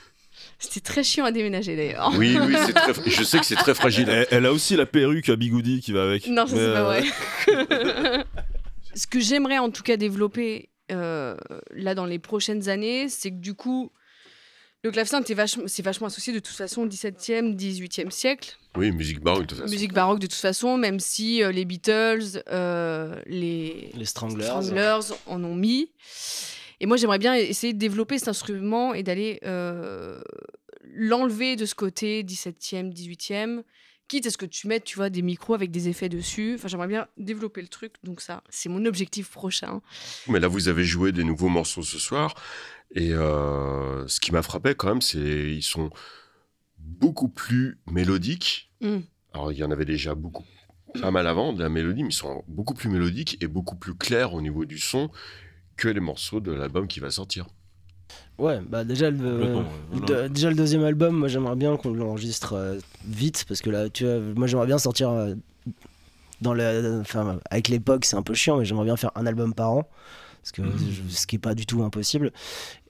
[0.58, 2.12] C'était très chiant à déménager d'ailleurs.
[2.18, 2.92] Oui, oui, c'est très.
[3.10, 4.10] Je sais que c'est très fragile.
[4.10, 6.26] Elle, elle a aussi la perruque à bigoudi qui va avec.
[6.26, 8.24] Non, ça c'est pas euh, vrai.
[8.94, 11.34] Ce que j'aimerais en tout cas développer euh,
[11.70, 13.90] là dans les prochaines années, c'est que du coup,
[14.86, 18.56] le clavecin vachement- c'est vachement associé de toute façon au 17e, 18e siècle.
[18.76, 19.70] Oui, musique baroque de toute façon.
[19.72, 24.44] Musique baroque de toute façon, même si euh, les Beatles, euh, les Les Stranglers.
[24.44, 25.90] Stranglers en ont mis.
[26.80, 30.20] Et moi, j'aimerais bien essayer de développer cet instrument et d'aller euh,
[30.94, 33.62] l'enlever de ce côté 17e, 18e,
[34.08, 36.54] quitte à ce que tu mettes, tu vois, des micros avec des effets dessus.
[36.56, 37.94] Enfin, j'aimerais bien développer le truc.
[38.04, 39.80] Donc ça, c'est mon objectif prochain.
[40.28, 42.34] Mais là, vous avez joué des nouveaux morceaux ce soir.
[42.94, 45.90] Et euh, ce qui m'a frappé quand même, c'est ils sont
[46.78, 48.70] beaucoup plus mélodiques.
[48.80, 48.98] Mm.
[49.32, 50.44] Alors, il y en avait déjà beaucoup,
[51.00, 53.94] pas mal avant de la mélodie, mais ils sont beaucoup plus mélodiques et beaucoup plus
[53.94, 55.10] clairs au niveau du son
[55.76, 57.46] que les morceaux de l'album qui va sortir.
[58.38, 59.52] Ouais, bah déjà le,
[59.92, 60.24] voilà.
[60.24, 63.88] de- déjà le deuxième album, moi j'aimerais bien qu'on l'enregistre euh, vite parce que là,
[63.88, 65.34] tu vois, moi j'aimerais bien sortir euh,
[66.42, 69.54] dans le, enfin avec l'époque c'est un peu chiant, mais j'aimerais bien faire un album
[69.54, 69.88] par an,
[70.42, 72.30] parce que je- ce qui est pas du tout impossible.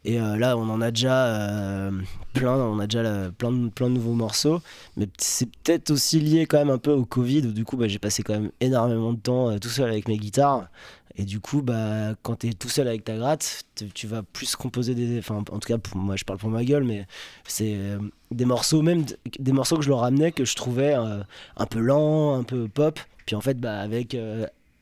[0.07, 1.90] Et euh, là, on en a déjà euh,
[2.32, 4.62] plein, on a déjà plein de, plein de nouveaux morceaux,
[4.96, 7.88] mais c'est peut-être aussi lié quand même un peu au Covid où du coup bah,
[7.88, 10.68] j'ai passé quand même énormément de temps euh, tout seul avec mes guitares.
[11.16, 14.54] Et du coup, bah, quand tu es tout seul avec ta gratte, tu- vas plus
[14.54, 15.18] composer des.
[15.18, 17.07] Enfin, en tout cas, pour moi, je parle pour ma gueule, mais
[17.48, 17.76] c'est
[18.30, 19.07] des morceaux, même
[19.38, 23.00] des morceaux que je leur ramenais que je trouvais un peu lents, un peu pop.
[23.24, 24.14] Puis en fait, bah, avec,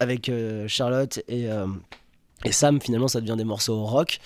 [0.01, 0.29] avec
[0.67, 1.47] Charlotte et,
[2.45, 4.19] et Sam, finalement, ça devient des morceaux rock.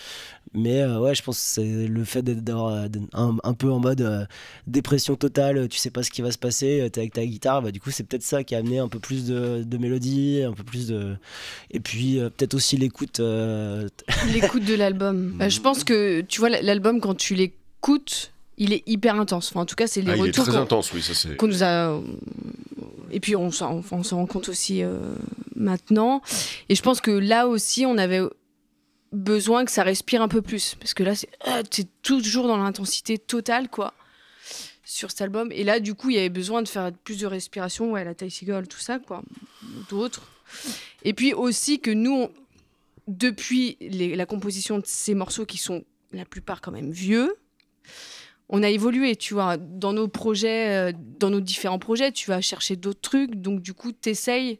[0.54, 3.70] Mais euh, ouais, je pense que c'est le fait d'être d'avoir, euh, un, un peu
[3.70, 4.24] en mode euh,
[4.66, 7.70] dépression totale, tu sais pas ce qui va se passer, t'es avec ta guitare, bah,
[7.70, 10.52] du coup, c'est peut-être ça qui a amené un peu plus de, de mélodie, un
[10.52, 11.16] peu plus de.
[11.70, 13.20] Et puis euh, peut-être aussi l'écoute.
[13.20, 13.88] euh,
[14.32, 15.32] L'écoute de l'album.
[15.36, 19.50] Bah, je pense que, tu vois, l'album, quand tu l'écoutes, il est hyper intense.
[19.50, 21.14] Enfin, en tout cas, c'est les Ah, il est retours très qu'on- intense, oui, ça
[21.14, 21.36] c'est.
[21.36, 22.00] qu'on nous a.
[23.10, 24.98] Et puis on s'en on s'en rend compte aussi euh,
[25.56, 26.20] maintenant.
[26.68, 28.20] Et je pense que là aussi, on avait
[29.12, 30.74] besoin que ça respire un peu plus.
[30.76, 33.94] Parce que là, c'est ah, t'es toujours dans l'intensité totale, quoi,
[34.84, 35.50] sur cet album.
[35.52, 38.14] Et là, du coup, il y avait besoin de faire plus de respiration, ouais, la
[38.14, 39.22] Ty Seagull, tout ça, quoi,
[39.90, 40.30] d'autres.
[41.04, 42.28] Et puis aussi que nous,
[43.06, 47.36] depuis la composition de ces morceaux qui sont la plupart quand même vieux,
[48.48, 52.40] on a évolué, tu vois, dans nos projets, euh, dans nos différents projets, tu vas
[52.40, 54.58] chercher d'autres trucs, donc du coup, t'essayes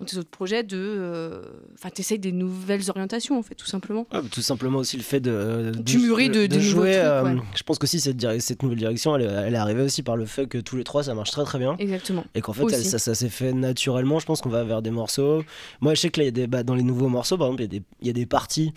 [0.00, 1.42] dans tes autres projets, de, euh,
[1.74, 4.06] enfin, t'essayes des nouvelles orientations en fait, tout simplement.
[4.12, 6.92] Ouais, tout simplement aussi le fait de, de Tu mûris de- jouer.
[6.92, 7.36] trucs, euh, ouais.
[7.54, 10.24] Je pense qu'aussi cette, cette nouvelle direction, elle, est- elle est arrivée aussi par le
[10.26, 11.76] fait que tous les trois ça marche très très bien.
[11.78, 12.24] Exactement.
[12.34, 14.18] Et qu'en fait, elle- ça, ça s'est fait naturellement.
[14.18, 15.44] Je pense qu'on va vers des morceaux.
[15.80, 17.48] Moi, je sais que là, il y a des, bah, dans les nouveaux morceaux, par
[17.48, 18.72] exemple, il y a des, il y a des parties.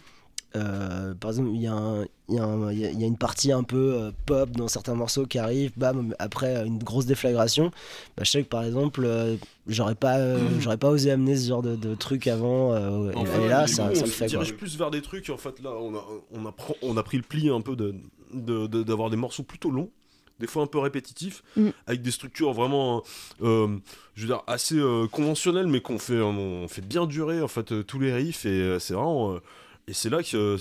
[0.56, 4.52] Euh, par exemple, il y, a y, y y une partie un peu euh, pop
[4.52, 7.72] dans certains morceaux qui arrive, bam, après euh, une grosse déflagration.
[8.18, 9.36] Bah, je sais que par exemple, euh,
[9.68, 12.74] j'aurais pas, euh, j'aurais pas osé amener ce genre de, de truc avant.
[12.74, 14.18] euh, et- Enfin, et, là, ça, coup, ça on se fait.
[14.26, 14.28] quoi.
[14.44, 15.30] dirige plus vers des trucs.
[15.30, 17.76] En fait, là, on a, on a, pr- on a pris le pli un peu
[17.76, 17.96] de
[18.34, 19.90] de- de- d'avoir des morceaux plutôt longs,
[20.40, 21.70] des fois un peu répétitifs, Mm.
[21.86, 23.04] avec des structures vraiment,
[23.44, 23.68] euh,
[24.16, 27.72] je veux dire, assez euh, conventionnelles, mais qu'on fait, on fait bien durer en fait
[27.72, 29.38] euh, tous les riffs et euh, c'est vraiment.
[29.88, 30.58] Euh, et c'est là que euh,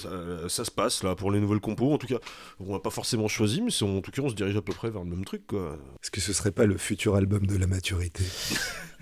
[0.49, 1.93] ça, ça se passe là pour les nouvelles compos.
[1.93, 2.19] En tout cas,
[2.61, 4.91] on n'a pas forcément choisi, mais en tout cas, on se dirige à peu près
[4.91, 5.47] vers le même truc.
[5.47, 5.79] Quoi.
[6.03, 8.25] Est-ce que ce serait pas le futur album de la maturité?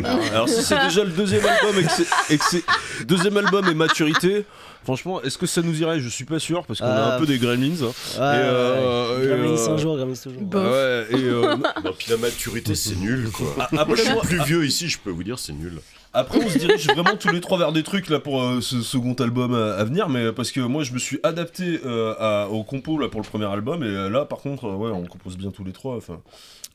[0.02, 1.76] Alors, alors si c'est déjà le deuxième album
[2.30, 2.64] et que c'est-
[3.04, 4.46] deuxième album et maturité,
[4.82, 6.00] franchement, est-ce que ça nous irait?
[6.00, 7.74] Je suis pas sûr parce qu'on a Ah, un peu des gremlins.
[7.82, 7.84] hein.
[7.84, 9.24] Ouais, Et, euh, ouais.
[9.24, 10.40] et, Gremlins euh, un jour, Gremlins toujours.
[10.54, 13.54] Ah ouais, et euh, Non, puis la maturité, c'est nul, quoi.
[13.58, 15.78] a- Moi, après, je suis plus vieux ici, je peux vous dire, c'est nul.
[16.12, 18.82] Après, on se dirige vraiment tous les trois vers des trucs là pour euh, ce
[18.82, 22.48] second album à, à venir, mais parce que moi je me suis adapté euh, à-
[22.48, 25.04] au compo là pour le premier album et euh, là par contre, euh, ouais, on
[25.06, 25.96] compose bien tous les trois.
[25.96, 26.20] Enfin,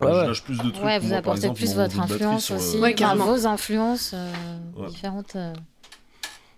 [0.01, 0.83] Ouais, je lâche plus de trucs.
[0.83, 4.31] Ouais, vous Moi, apportez exemple, plus votre influence aussi, Ouais, vos influences euh,
[4.75, 4.87] Ouais.
[4.89, 5.35] différentes.
[5.37, 5.53] euh.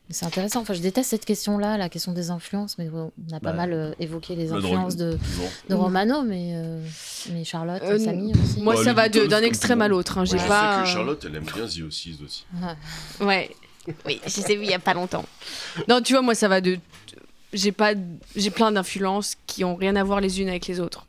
[0.10, 0.62] C'est intéressant.
[0.62, 3.74] Enfin, je déteste cette question-là, la question des influences, mais on a pas Bah, mal
[3.74, 5.18] euh, évoqué les influences de,
[5.70, 6.82] Romano, mais, euh,
[7.32, 8.61] mais Charlotte, Euh, Samy aussi.
[8.61, 10.18] Moi, Bah, ça va d'un extrême à l'autre.
[10.18, 12.18] hein, Je sais que Charlotte, elle aime bien The aussi.
[13.20, 13.49] Ouais.
[14.05, 15.26] Oui, je t'ai vu il y a pas longtemps.
[15.88, 16.78] Non, tu vois, moi, ça va de.
[17.53, 17.93] J'ai pas.
[18.36, 21.05] J'ai plein d'influences qui ont rien à voir les unes avec les autres.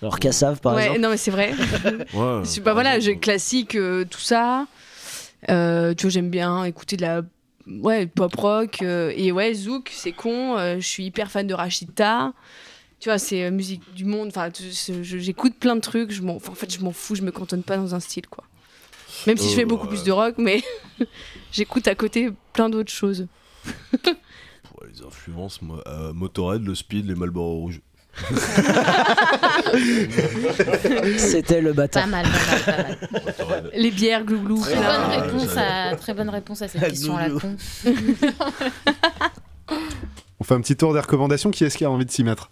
[0.00, 1.00] Alors, Cassav, par ouais, exemple.
[1.00, 1.52] non, mais c'est vrai.
[2.14, 3.18] Ouais, Je sais pas, voilà, exemple.
[3.20, 4.66] classique, euh, tout ça.
[5.50, 7.22] Euh, tu vois, j'aime bien écouter de la
[7.66, 8.78] ouais, pop rock.
[8.82, 10.56] euh, et ouais, Zouk, c'est con.
[10.56, 12.32] euh, je suis hyper fan de Rachita.
[13.04, 14.28] Tu vois, c'est euh, musique du monde.
[14.28, 14.48] Enfin,
[15.02, 16.10] j'écoute plein de trucs.
[16.10, 17.14] Je m'en, enfin, en fait, je m'en fous.
[17.14, 18.44] Je me cantonne pas dans un style, quoi.
[19.26, 19.90] Même si je fais beaucoup ouais.
[19.90, 20.62] plus de rock, mais
[21.52, 23.26] j'écoute à côté plein d'autres choses.
[24.80, 27.82] Ouais, les influences, moi, euh, Motorhead, le Speed, les Marlboro rouges.
[31.18, 32.06] C'était le Pas bâtard.
[32.08, 33.22] mal, pas mal, pas mal.
[33.26, 33.70] Motorhead.
[33.74, 34.60] Les bières, glouglou.
[34.62, 37.40] Très bonne, réponse à, très bonne réponse à cette question à la Loulou.
[37.40, 37.56] con.
[40.40, 41.50] On fait un petit tour des recommandations.
[41.50, 42.50] Qui est-ce qui a envie de s'y mettre?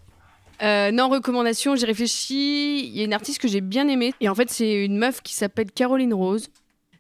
[0.62, 2.86] Euh, non, recommandation, j'ai réfléchi.
[2.86, 4.12] Il y a une artiste que j'ai bien aimée.
[4.20, 6.48] Et en fait, c'est une meuf qui s'appelle Caroline Rose.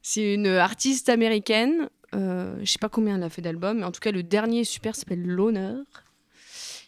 [0.02, 1.88] C'est une artiste américaine.
[2.14, 4.64] Euh, je sais pas combien elle a fait d'albums, mais en tout cas, le dernier
[4.64, 5.84] super s'appelle L'honneur.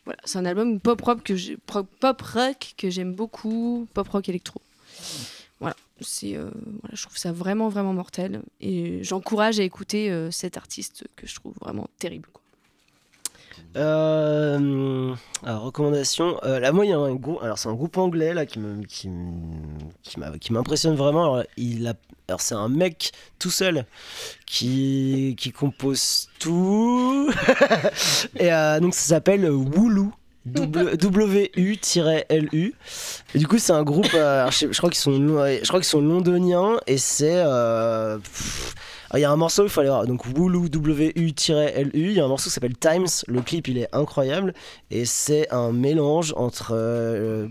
[0.05, 4.61] Voilà, c'est un album pop rock que j'aime beaucoup, pop rock électro.
[5.61, 6.51] Voilà, c'est euh,
[6.83, 11.27] voilà, je trouve ça vraiment vraiment mortel et j'encourage à écouter euh, cet artiste que
[11.27, 12.29] je trouve vraiment terrible.
[13.77, 15.15] Euh,
[15.45, 16.39] alors, recommandation.
[16.45, 17.43] Euh, là, moi, il y a un groupe.
[17.43, 19.09] Alors, c'est un groupe anglais là qui me, qui,
[20.53, 21.25] m'impressionne vraiment.
[21.35, 21.95] Alors, il a,
[22.29, 23.85] alors, c'est un mec tout seul
[24.47, 27.31] qui, qui compose tout.
[28.39, 30.13] Et euh, donc, ça s'appelle Wooloo.
[30.47, 32.75] W- W-U-L-U.
[33.35, 34.13] Et du coup, c'est un groupe.
[34.15, 37.33] euh, je, crois qu'ils sont, je crois qu'ils sont londoniens et c'est.
[37.45, 38.19] euh,
[39.17, 40.07] Il y a un morceau, il aller voir.
[40.07, 41.91] Donc, Wooloo, W-U-L-U.
[41.95, 43.07] Il y a un morceau qui s'appelle Times.
[43.29, 44.55] Le clip, il est incroyable.
[44.91, 47.49] Et c'est un mélange entre euh,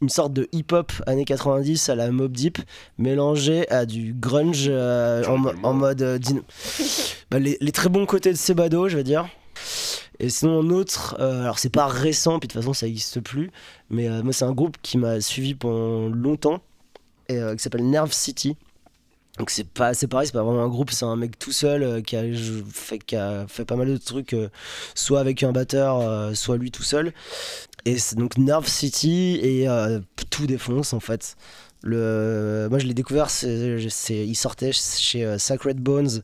[0.00, 2.58] une sorte de hip-hop années 90 à la Mob Deep,
[2.98, 6.02] mélangé à du grunge euh, en, mo- en mode.
[6.02, 6.18] euh,
[7.30, 9.26] bah, les, les très bons côtés de Sebado, je veux dire.
[10.18, 13.20] Et sinon, un autre, euh, alors c'est pas récent, puis de toute façon ça n'existe
[13.20, 13.50] plus,
[13.88, 16.60] mais euh, moi c'est un groupe qui m'a suivi pendant longtemps,
[17.28, 18.56] et, euh, qui s'appelle Nerve City.
[19.38, 21.82] Donc c'est pas c'est pareil, c'est pas vraiment un groupe, c'est un mec tout seul
[21.82, 22.22] euh, qui, a,
[22.72, 24.48] fait, qui a fait pas mal de trucs, euh,
[24.94, 27.12] soit avec un batteur, euh, soit lui tout seul.
[27.84, 29.66] Et c'est donc Nerve City et
[30.28, 31.36] tout défonce en fait.
[31.82, 33.78] Le, moi je l'ai découvert, c'est,
[34.10, 36.22] il sortait chez Sacred Bones,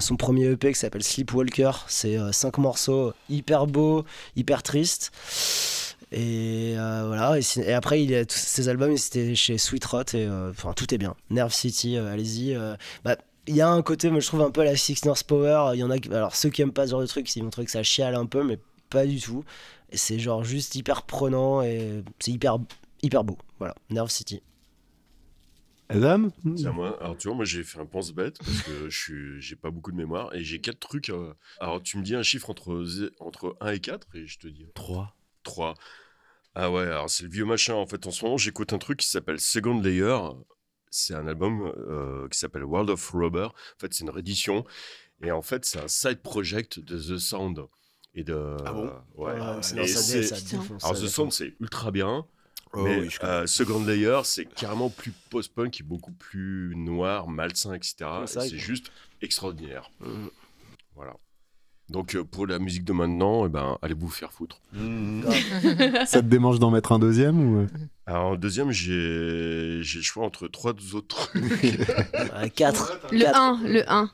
[0.00, 1.72] son premier EP qui s'appelle Sleepwalker.
[1.86, 5.12] C'est cinq morceaux hyper beaux, hyper tristes.
[6.12, 10.26] Et euh, voilà, et, après il a tous ses albums, c'était chez Sweet Rot et
[10.26, 11.16] euh, enfin tout est bien.
[11.30, 12.54] Nerve City, euh, allez-y.
[12.54, 13.16] euh, bah,
[13.48, 15.70] il y a un côté, moi je trouve un peu à la Six North Power.
[15.74, 17.50] Il y en a, alors ceux qui aiment pas ce genre de truc, ils vont
[17.50, 19.44] trouver que ça chiale un peu, mais pas du tout.
[19.92, 22.58] C'est genre juste hyper prenant et c'est hyper
[23.02, 23.38] hyper beau.
[23.58, 24.42] Voilà, Nerve City.
[25.88, 26.30] Adam?
[26.56, 26.98] C'est à moi.
[27.00, 29.92] Alors, tu vois, moi, j'ai fait un pense-bête parce que je suis, j'ai pas beaucoup
[29.92, 31.12] de mémoire et j'ai quatre trucs.
[31.60, 32.84] Alors, tu me dis un chiffre entre,
[33.20, 35.14] entre 1 et 4 et je te dis 3.
[35.46, 35.74] 3.
[36.54, 37.74] Ah ouais, alors c'est le vieux machin.
[37.74, 40.18] En fait, en ce moment, j'écoute un truc qui s'appelle Second Layer.
[40.90, 43.44] c'est un album euh, qui s'appelle World of Rubber.
[43.46, 44.64] En fait, c'est une réédition.
[45.22, 47.60] Et en fait, c'est un side project de The Sound.
[48.14, 48.90] Et de, Ah bon?
[49.16, 49.38] ouais.
[49.38, 50.36] Ouais, c'est Et c'est- ça
[50.82, 51.06] Alors, The.
[51.08, 52.26] Sound, c'est ultra bien.
[52.72, 57.28] Oh mais oui, euh, Second Layer, c'est carrément plus post-punk, qui est beaucoup plus noir,
[57.28, 58.20] malsain, etc.
[58.20, 58.90] Ouais, Et c'est juste
[59.22, 59.90] extraordinaire.
[60.00, 60.30] Mhm.
[60.94, 61.14] Voilà.
[61.88, 64.60] Donc euh, pour la musique de maintenant, eh ben, allez vous faire foutre.
[64.72, 65.24] Mhm.
[66.06, 67.66] Ça te démange d'en mettre un deuxième ou euh
[68.06, 71.76] Alors en deuxième, j'ai j'ai le choix entre trois autres trucs.
[72.54, 73.00] 4.
[73.12, 74.10] Le 1, le 1.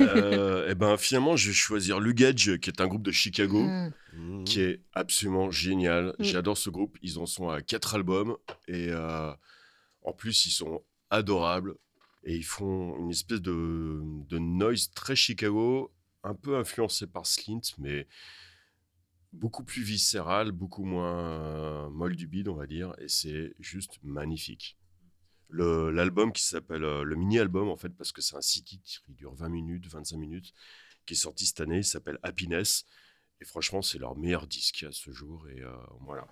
[0.00, 3.90] euh, et ben finalement, je vais choisir Luggage, qui est un groupe de Chicago, Mm.
[4.12, 4.44] Mhm.
[4.44, 6.14] qui est absolument génial.
[6.18, 6.98] J'adore ce groupe.
[7.02, 9.30] Ils en sont à quatre albums et euh,
[10.02, 11.74] en plus, ils sont adorables
[12.24, 15.92] et ils font une espèce de, de noise très Chicago,
[16.24, 18.06] un peu influencé par Slint, mais
[19.32, 23.98] beaucoup plus viscéral, beaucoup moins euh, molle du bide, on va dire, et c'est juste
[24.02, 24.76] magnifique.
[25.52, 29.34] L'album qui s'appelle euh, le mini-album, en fait, parce que c'est un city qui dure
[29.34, 30.52] 20 minutes, 25 minutes,
[31.06, 32.84] qui est sorti cette année, il s'appelle Happiness.
[33.40, 35.48] Et franchement, c'est leur meilleur disque à ce jour.
[35.48, 35.70] Et euh,
[36.02, 36.26] voilà.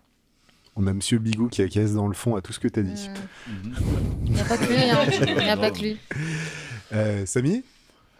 [0.77, 3.09] On a Monsieur Bigou qui acquiesce dans le fond à tout ce que t'as dit.
[3.49, 3.75] Mm.
[4.27, 4.83] Il n'y a pas que lui.
[4.91, 5.07] hein.
[5.27, 5.99] Il n'y a pas que lui.
[6.93, 7.65] Euh, Samy?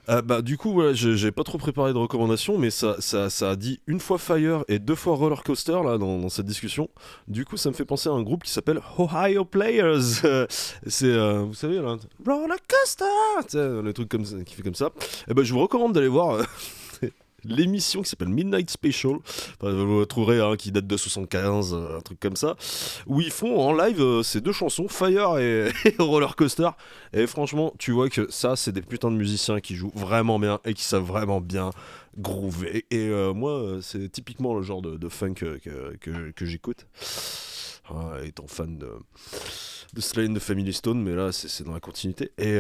[0.09, 3.51] Euh, bah, du coup, voilà, j'ai pas trop préparé de recommandations, mais ça, ça, ça
[3.51, 6.89] a dit une fois Fire et deux fois Roller Coaster là, dans, dans cette discussion.
[7.27, 10.01] Du coup, ça me fait penser à un groupe qui s'appelle Ohio Players.
[10.87, 11.97] C'est, euh, vous savez, là,
[12.27, 13.05] Roller Coaster
[13.83, 14.91] le truc comme qui fait comme ça.
[15.29, 16.43] Et ben, je vous recommande d'aller voir.
[17.45, 19.19] L'émission qui s'appelle Midnight Special,
[19.61, 22.57] vous trouverez hein, qui date de 75, euh, un truc comme ça,
[23.07, 25.71] où ils font en live euh, ces deux chansons, Fire et,
[26.01, 26.71] Roller Coaster.
[27.13, 30.59] Et franchement, tu vois que ça, c'est des putains de musiciens qui jouent vraiment bien
[30.65, 31.71] et qui savent vraiment bien
[32.19, 32.85] groover.
[32.91, 35.61] Et euh, moi, c'est typiquement le genre de, de funk que,
[36.01, 36.87] que, que j'écoute.
[37.89, 38.91] Ah, étant fan de,
[39.95, 42.33] de Sly and the Family Stone, mais là, c'est dans la continuité.
[42.37, 42.59] Et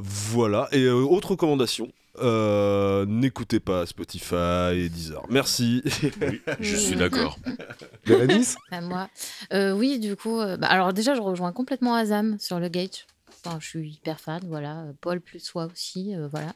[0.00, 0.68] voilà.
[0.70, 1.90] Et autre recommandation.
[2.20, 5.22] Euh, N'écoutez pas Spotify et Deezer.
[5.28, 5.82] Merci.
[6.02, 7.38] Oui, je suis d'accord.
[8.06, 9.08] Bérénice Bah, moi,
[9.52, 13.06] Euh, oui, du coup, euh, bah, alors déjà, je rejoins complètement Azam sur le Gage.
[13.44, 14.86] Enfin, je suis hyper fan, voilà.
[15.00, 16.52] Paul plus soi aussi, euh, voilà.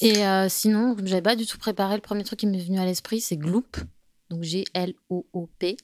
[0.00, 2.78] Et euh, sinon, comme j'avais pas du tout préparé, le premier truc qui m'est venu
[2.80, 3.76] à l'esprit, c'est Gloop,
[4.30, 5.76] donc G-L-O-O-P.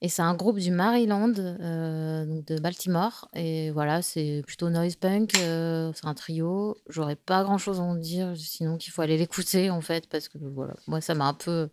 [0.00, 3.28] Et c'est un groupe du Maryland, euh, donc de Baltimore.
[3.34, 6.76] Et voilà, c'est plutôt noise punk, euh, c'est un trio.
[6.88, 10.28] J'aurais pas grand chose à en dire, sinon qu'il faut aller l'écouter en fait, parce
[10.28, 11.68] que voilà, moi ça m'a un peu.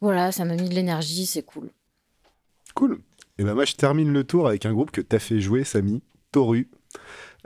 [0.00, 1.70] Voilà, ça m'a mis de l'énergie, c'est cool.
[2.74, 2.98] Cool.
[3.38, 6.02] Et ben moi, je termine le tour avec un groupe que t'as fait jouer, Samy,
[6.32, 6.70] Toru.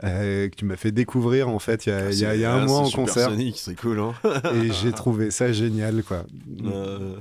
[0.03, 2.41] euh, que tu m'as fait découvrir en fait il y a, il y a- il
[2.41, 4.13] y a un Ah, mois en Super concert Sonic, c'est cool, hein.
[4.53, 6.25] et j'ai trouvé ça génial quoi.
[6.65, 7.15] Euh,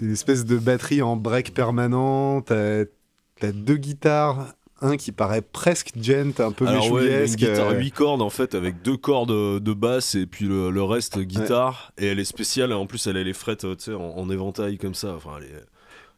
[0.00, 2.84] Des espèces de batteries en break permanent, t'as
[3.52, 7.90] deux guitares, un qui paraît presque gent, un peu Alors ouais, une guitare euh, 8
[7.92, 11.92] cordes en fait avec deux cordes euh, de basse et puis le, le reste guitare
[11.98, 14.94] et elle est spéciale en plus elle a les frettes euh, en, en éventail comme
[14.94, 15.64] ça enfin elle est-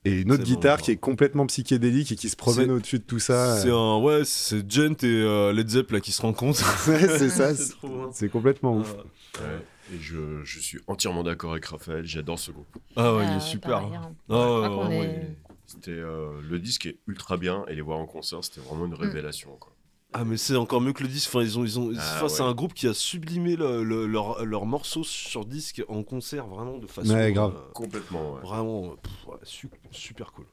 [0.07, 0.83] et une autre guitare bon.
[0.85, 3.59] qui est complètement psychédélique et qui se promène au-dessus de tout ça.
[3.61, 7.51] c'est un ouais c'est Gent et euh, Led Zepp là qui se rencontrent c'est ça,
[8.12, 8.95] c'est complètement ouf.
[8.99, 9.41] Ah.
[9.43, 9.47] Ouais.
[9.93, 12.68] Et je, je suis entièrement d'accord avec Raphaël, j'adore ce groupe.
[12.97, 14.12] ah ouais il est super pareil, hein.
[14.28, 15.36] Ah ouais, est-.
[15.66, 18.95] C'était euh, le disque est ultra bien et les voir en concert, c'était vraiment une
[18.95, 19.57] révélation.
[19.59, 19.72] Quoi.
[20.12, 22.28] ah mais c'est encore mieux que le disque enfin ils ont ils ont Ah, enfin,
[22.28, 26.47] c'est un groupe qui a sublimé le- le- leur, leur morceau sur disque en concert
[26.47, 27.55] vraiment de façon Ouais, grave.
[27.57, 28.34] euh, Complètement.
[28.34, 28.41] ouais.
[28.43, 30.47] vraiment euh, pff, ouais, su- super cool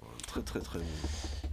[0.00, 0.78] Ouais, très très très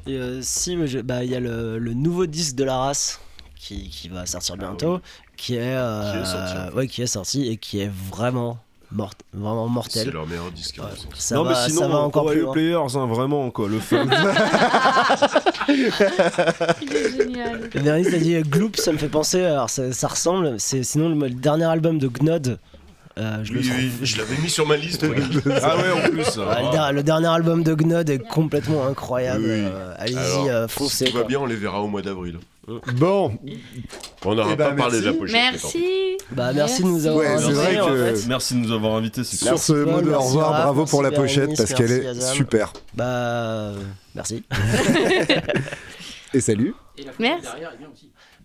[0.07, 3.19] Et euh, si, bah, il y a le, le nouveau disque de la race
[3.55, 4.99] qui, qui va sortir bientôt,
[5.35, 6.75] qui, est, euh, Qui est sorti, en fait.
[6.75, 8.57] ouais, qui est sorti et qui est vraiment,
[8.91, 10.09] mort, vraiment C'est mortel.
[10.11, 10.77] leur meilleur disque.
[10.79, 10.85] Ouais.
[10.85, 12.53] hein, c'est- Ça, non va, mais sinon ça va encore plus loin.
[12.53, 14.09] Players hein, vraiment quoi le fan
[15.69, 17.69] Il est génial.
[17.73, 21.09] Bérénice a dit euh, Gloop, ça me fait penser, alors ça, ça ressemble, c'est sinon
[21.09, 22.59] le, le dernier album de Gnod.
[23.17, 25.03] euh, je le Oui, trouve- oui, je l'avais mis sur ma liste.
[25.63, 29.43] ah ouais en plus Ouais, le, der- le dernier album de Gnod est complètement incroyable.
[29.45, 31.05] Oui, euh, Allez-y, euh, si foncez.
[31.05, 32.37] tout va bien, on les verra au mois d'avril.
[32.97, 33.31] Bon,
[34.25, 35.19] On n'aura Eh ben, pas parlé de la merci.
[35.19, 35.41] pochette.
[35.51, 36.17] Merci.
[36.31, 38.27] Bah, merci de nous avoir Ouais, c'est invités, vrai en que- fait.
[38.27, 41.03] Merci de nous avoir invités, sur ce mot de au merci revoir, Raph, bravo pour
[41.03, 42.35] la merci pochette parce qu'elle merci est Azam.
[42.35, 42.73] super.
[42.95, 43.75] Bah, euh,
[44.15, 44.43] merci.
[46.33, 46.73] Et salut.
[47.19, 47.47] Merci.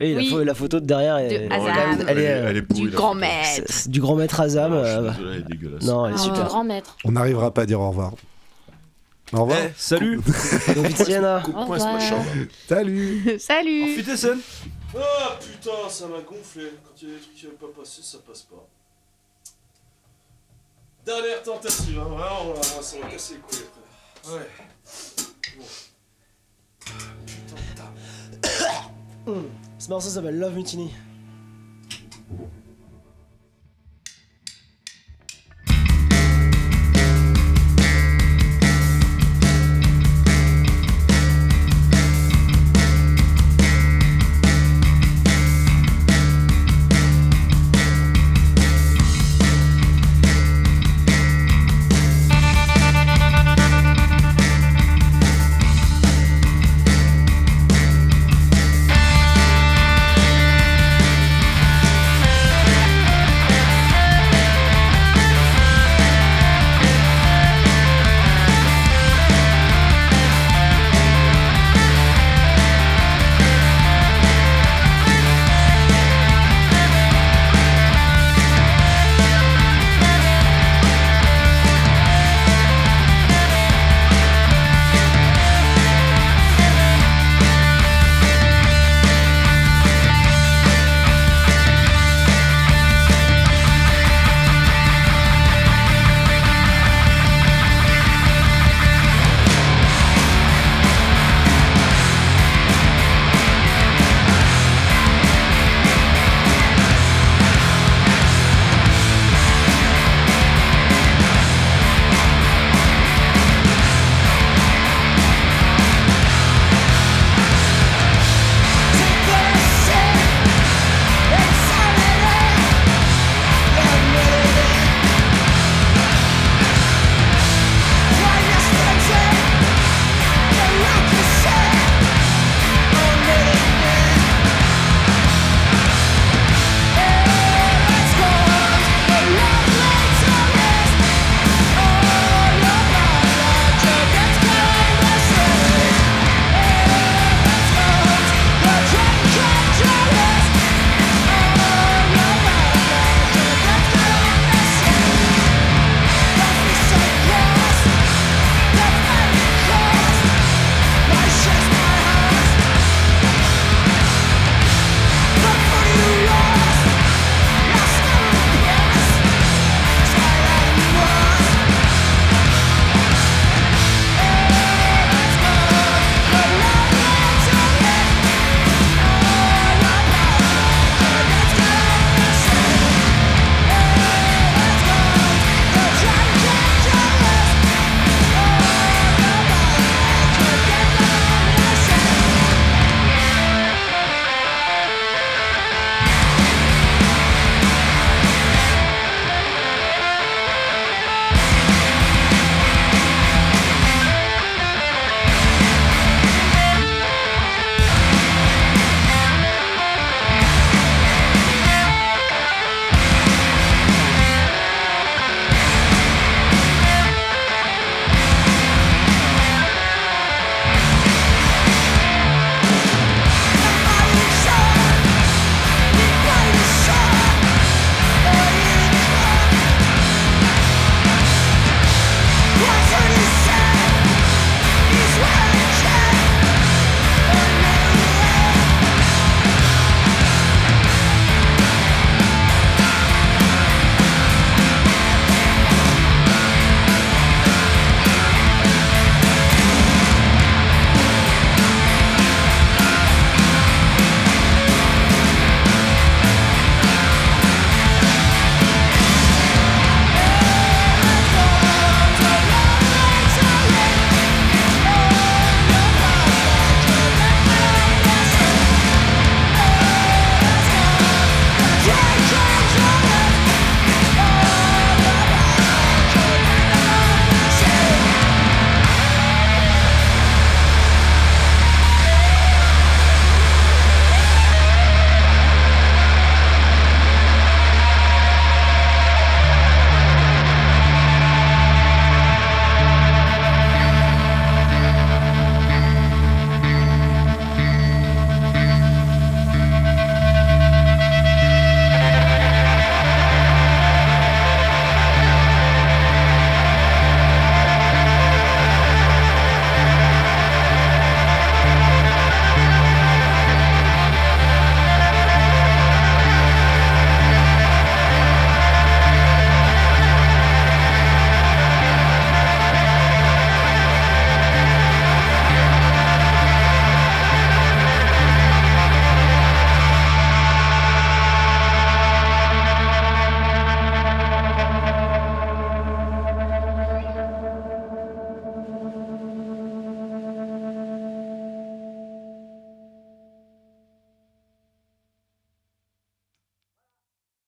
[0.02, 0.24] Et Oui.
[0.30, 2.04] la, pho- la photo de derrière est, De elle est Azam.
[2.08, 3.88] elle est, elle est pourrie, Du grand maître.
[3.88, 4.72] du grand maître Azam.
[4.72, 5.38] Non, suis euh, elle
[5.82, 6.44] est non, elle est Ah, super.
[6.44, 6.96] grand maître.
[7.04, 8.12] On n'arrivera pas à dire au revoir.
[9.32, 9.58] Au revoir.
[9.62, 10.34] Eh, salut Point
[11.78, 11.92] ce revoir.
[11.92, 12.24] machin.
[12.68, 13.38] Salut.
[13.38, 13.92] Salut.
[14.00, 14.40] Enfile scène
[14.96, 16.72] Ah putain, ça m'a gonflé.
[16.84, 18.66] Quand il y a des trucs qui veulent pas passer, ça passe pas.
[21.06, 22.04] Dernière tentative, hein.
[22.04, 23.66] vraiment, là, moi, ça m'a cassé les couilles
[24.24, 24.36] après.
[24.36, 24.48] Ouais.
[29.26, 29.34] Bon.
[29.78, 30.92] Ce morceau s'appelle Love Mutiny.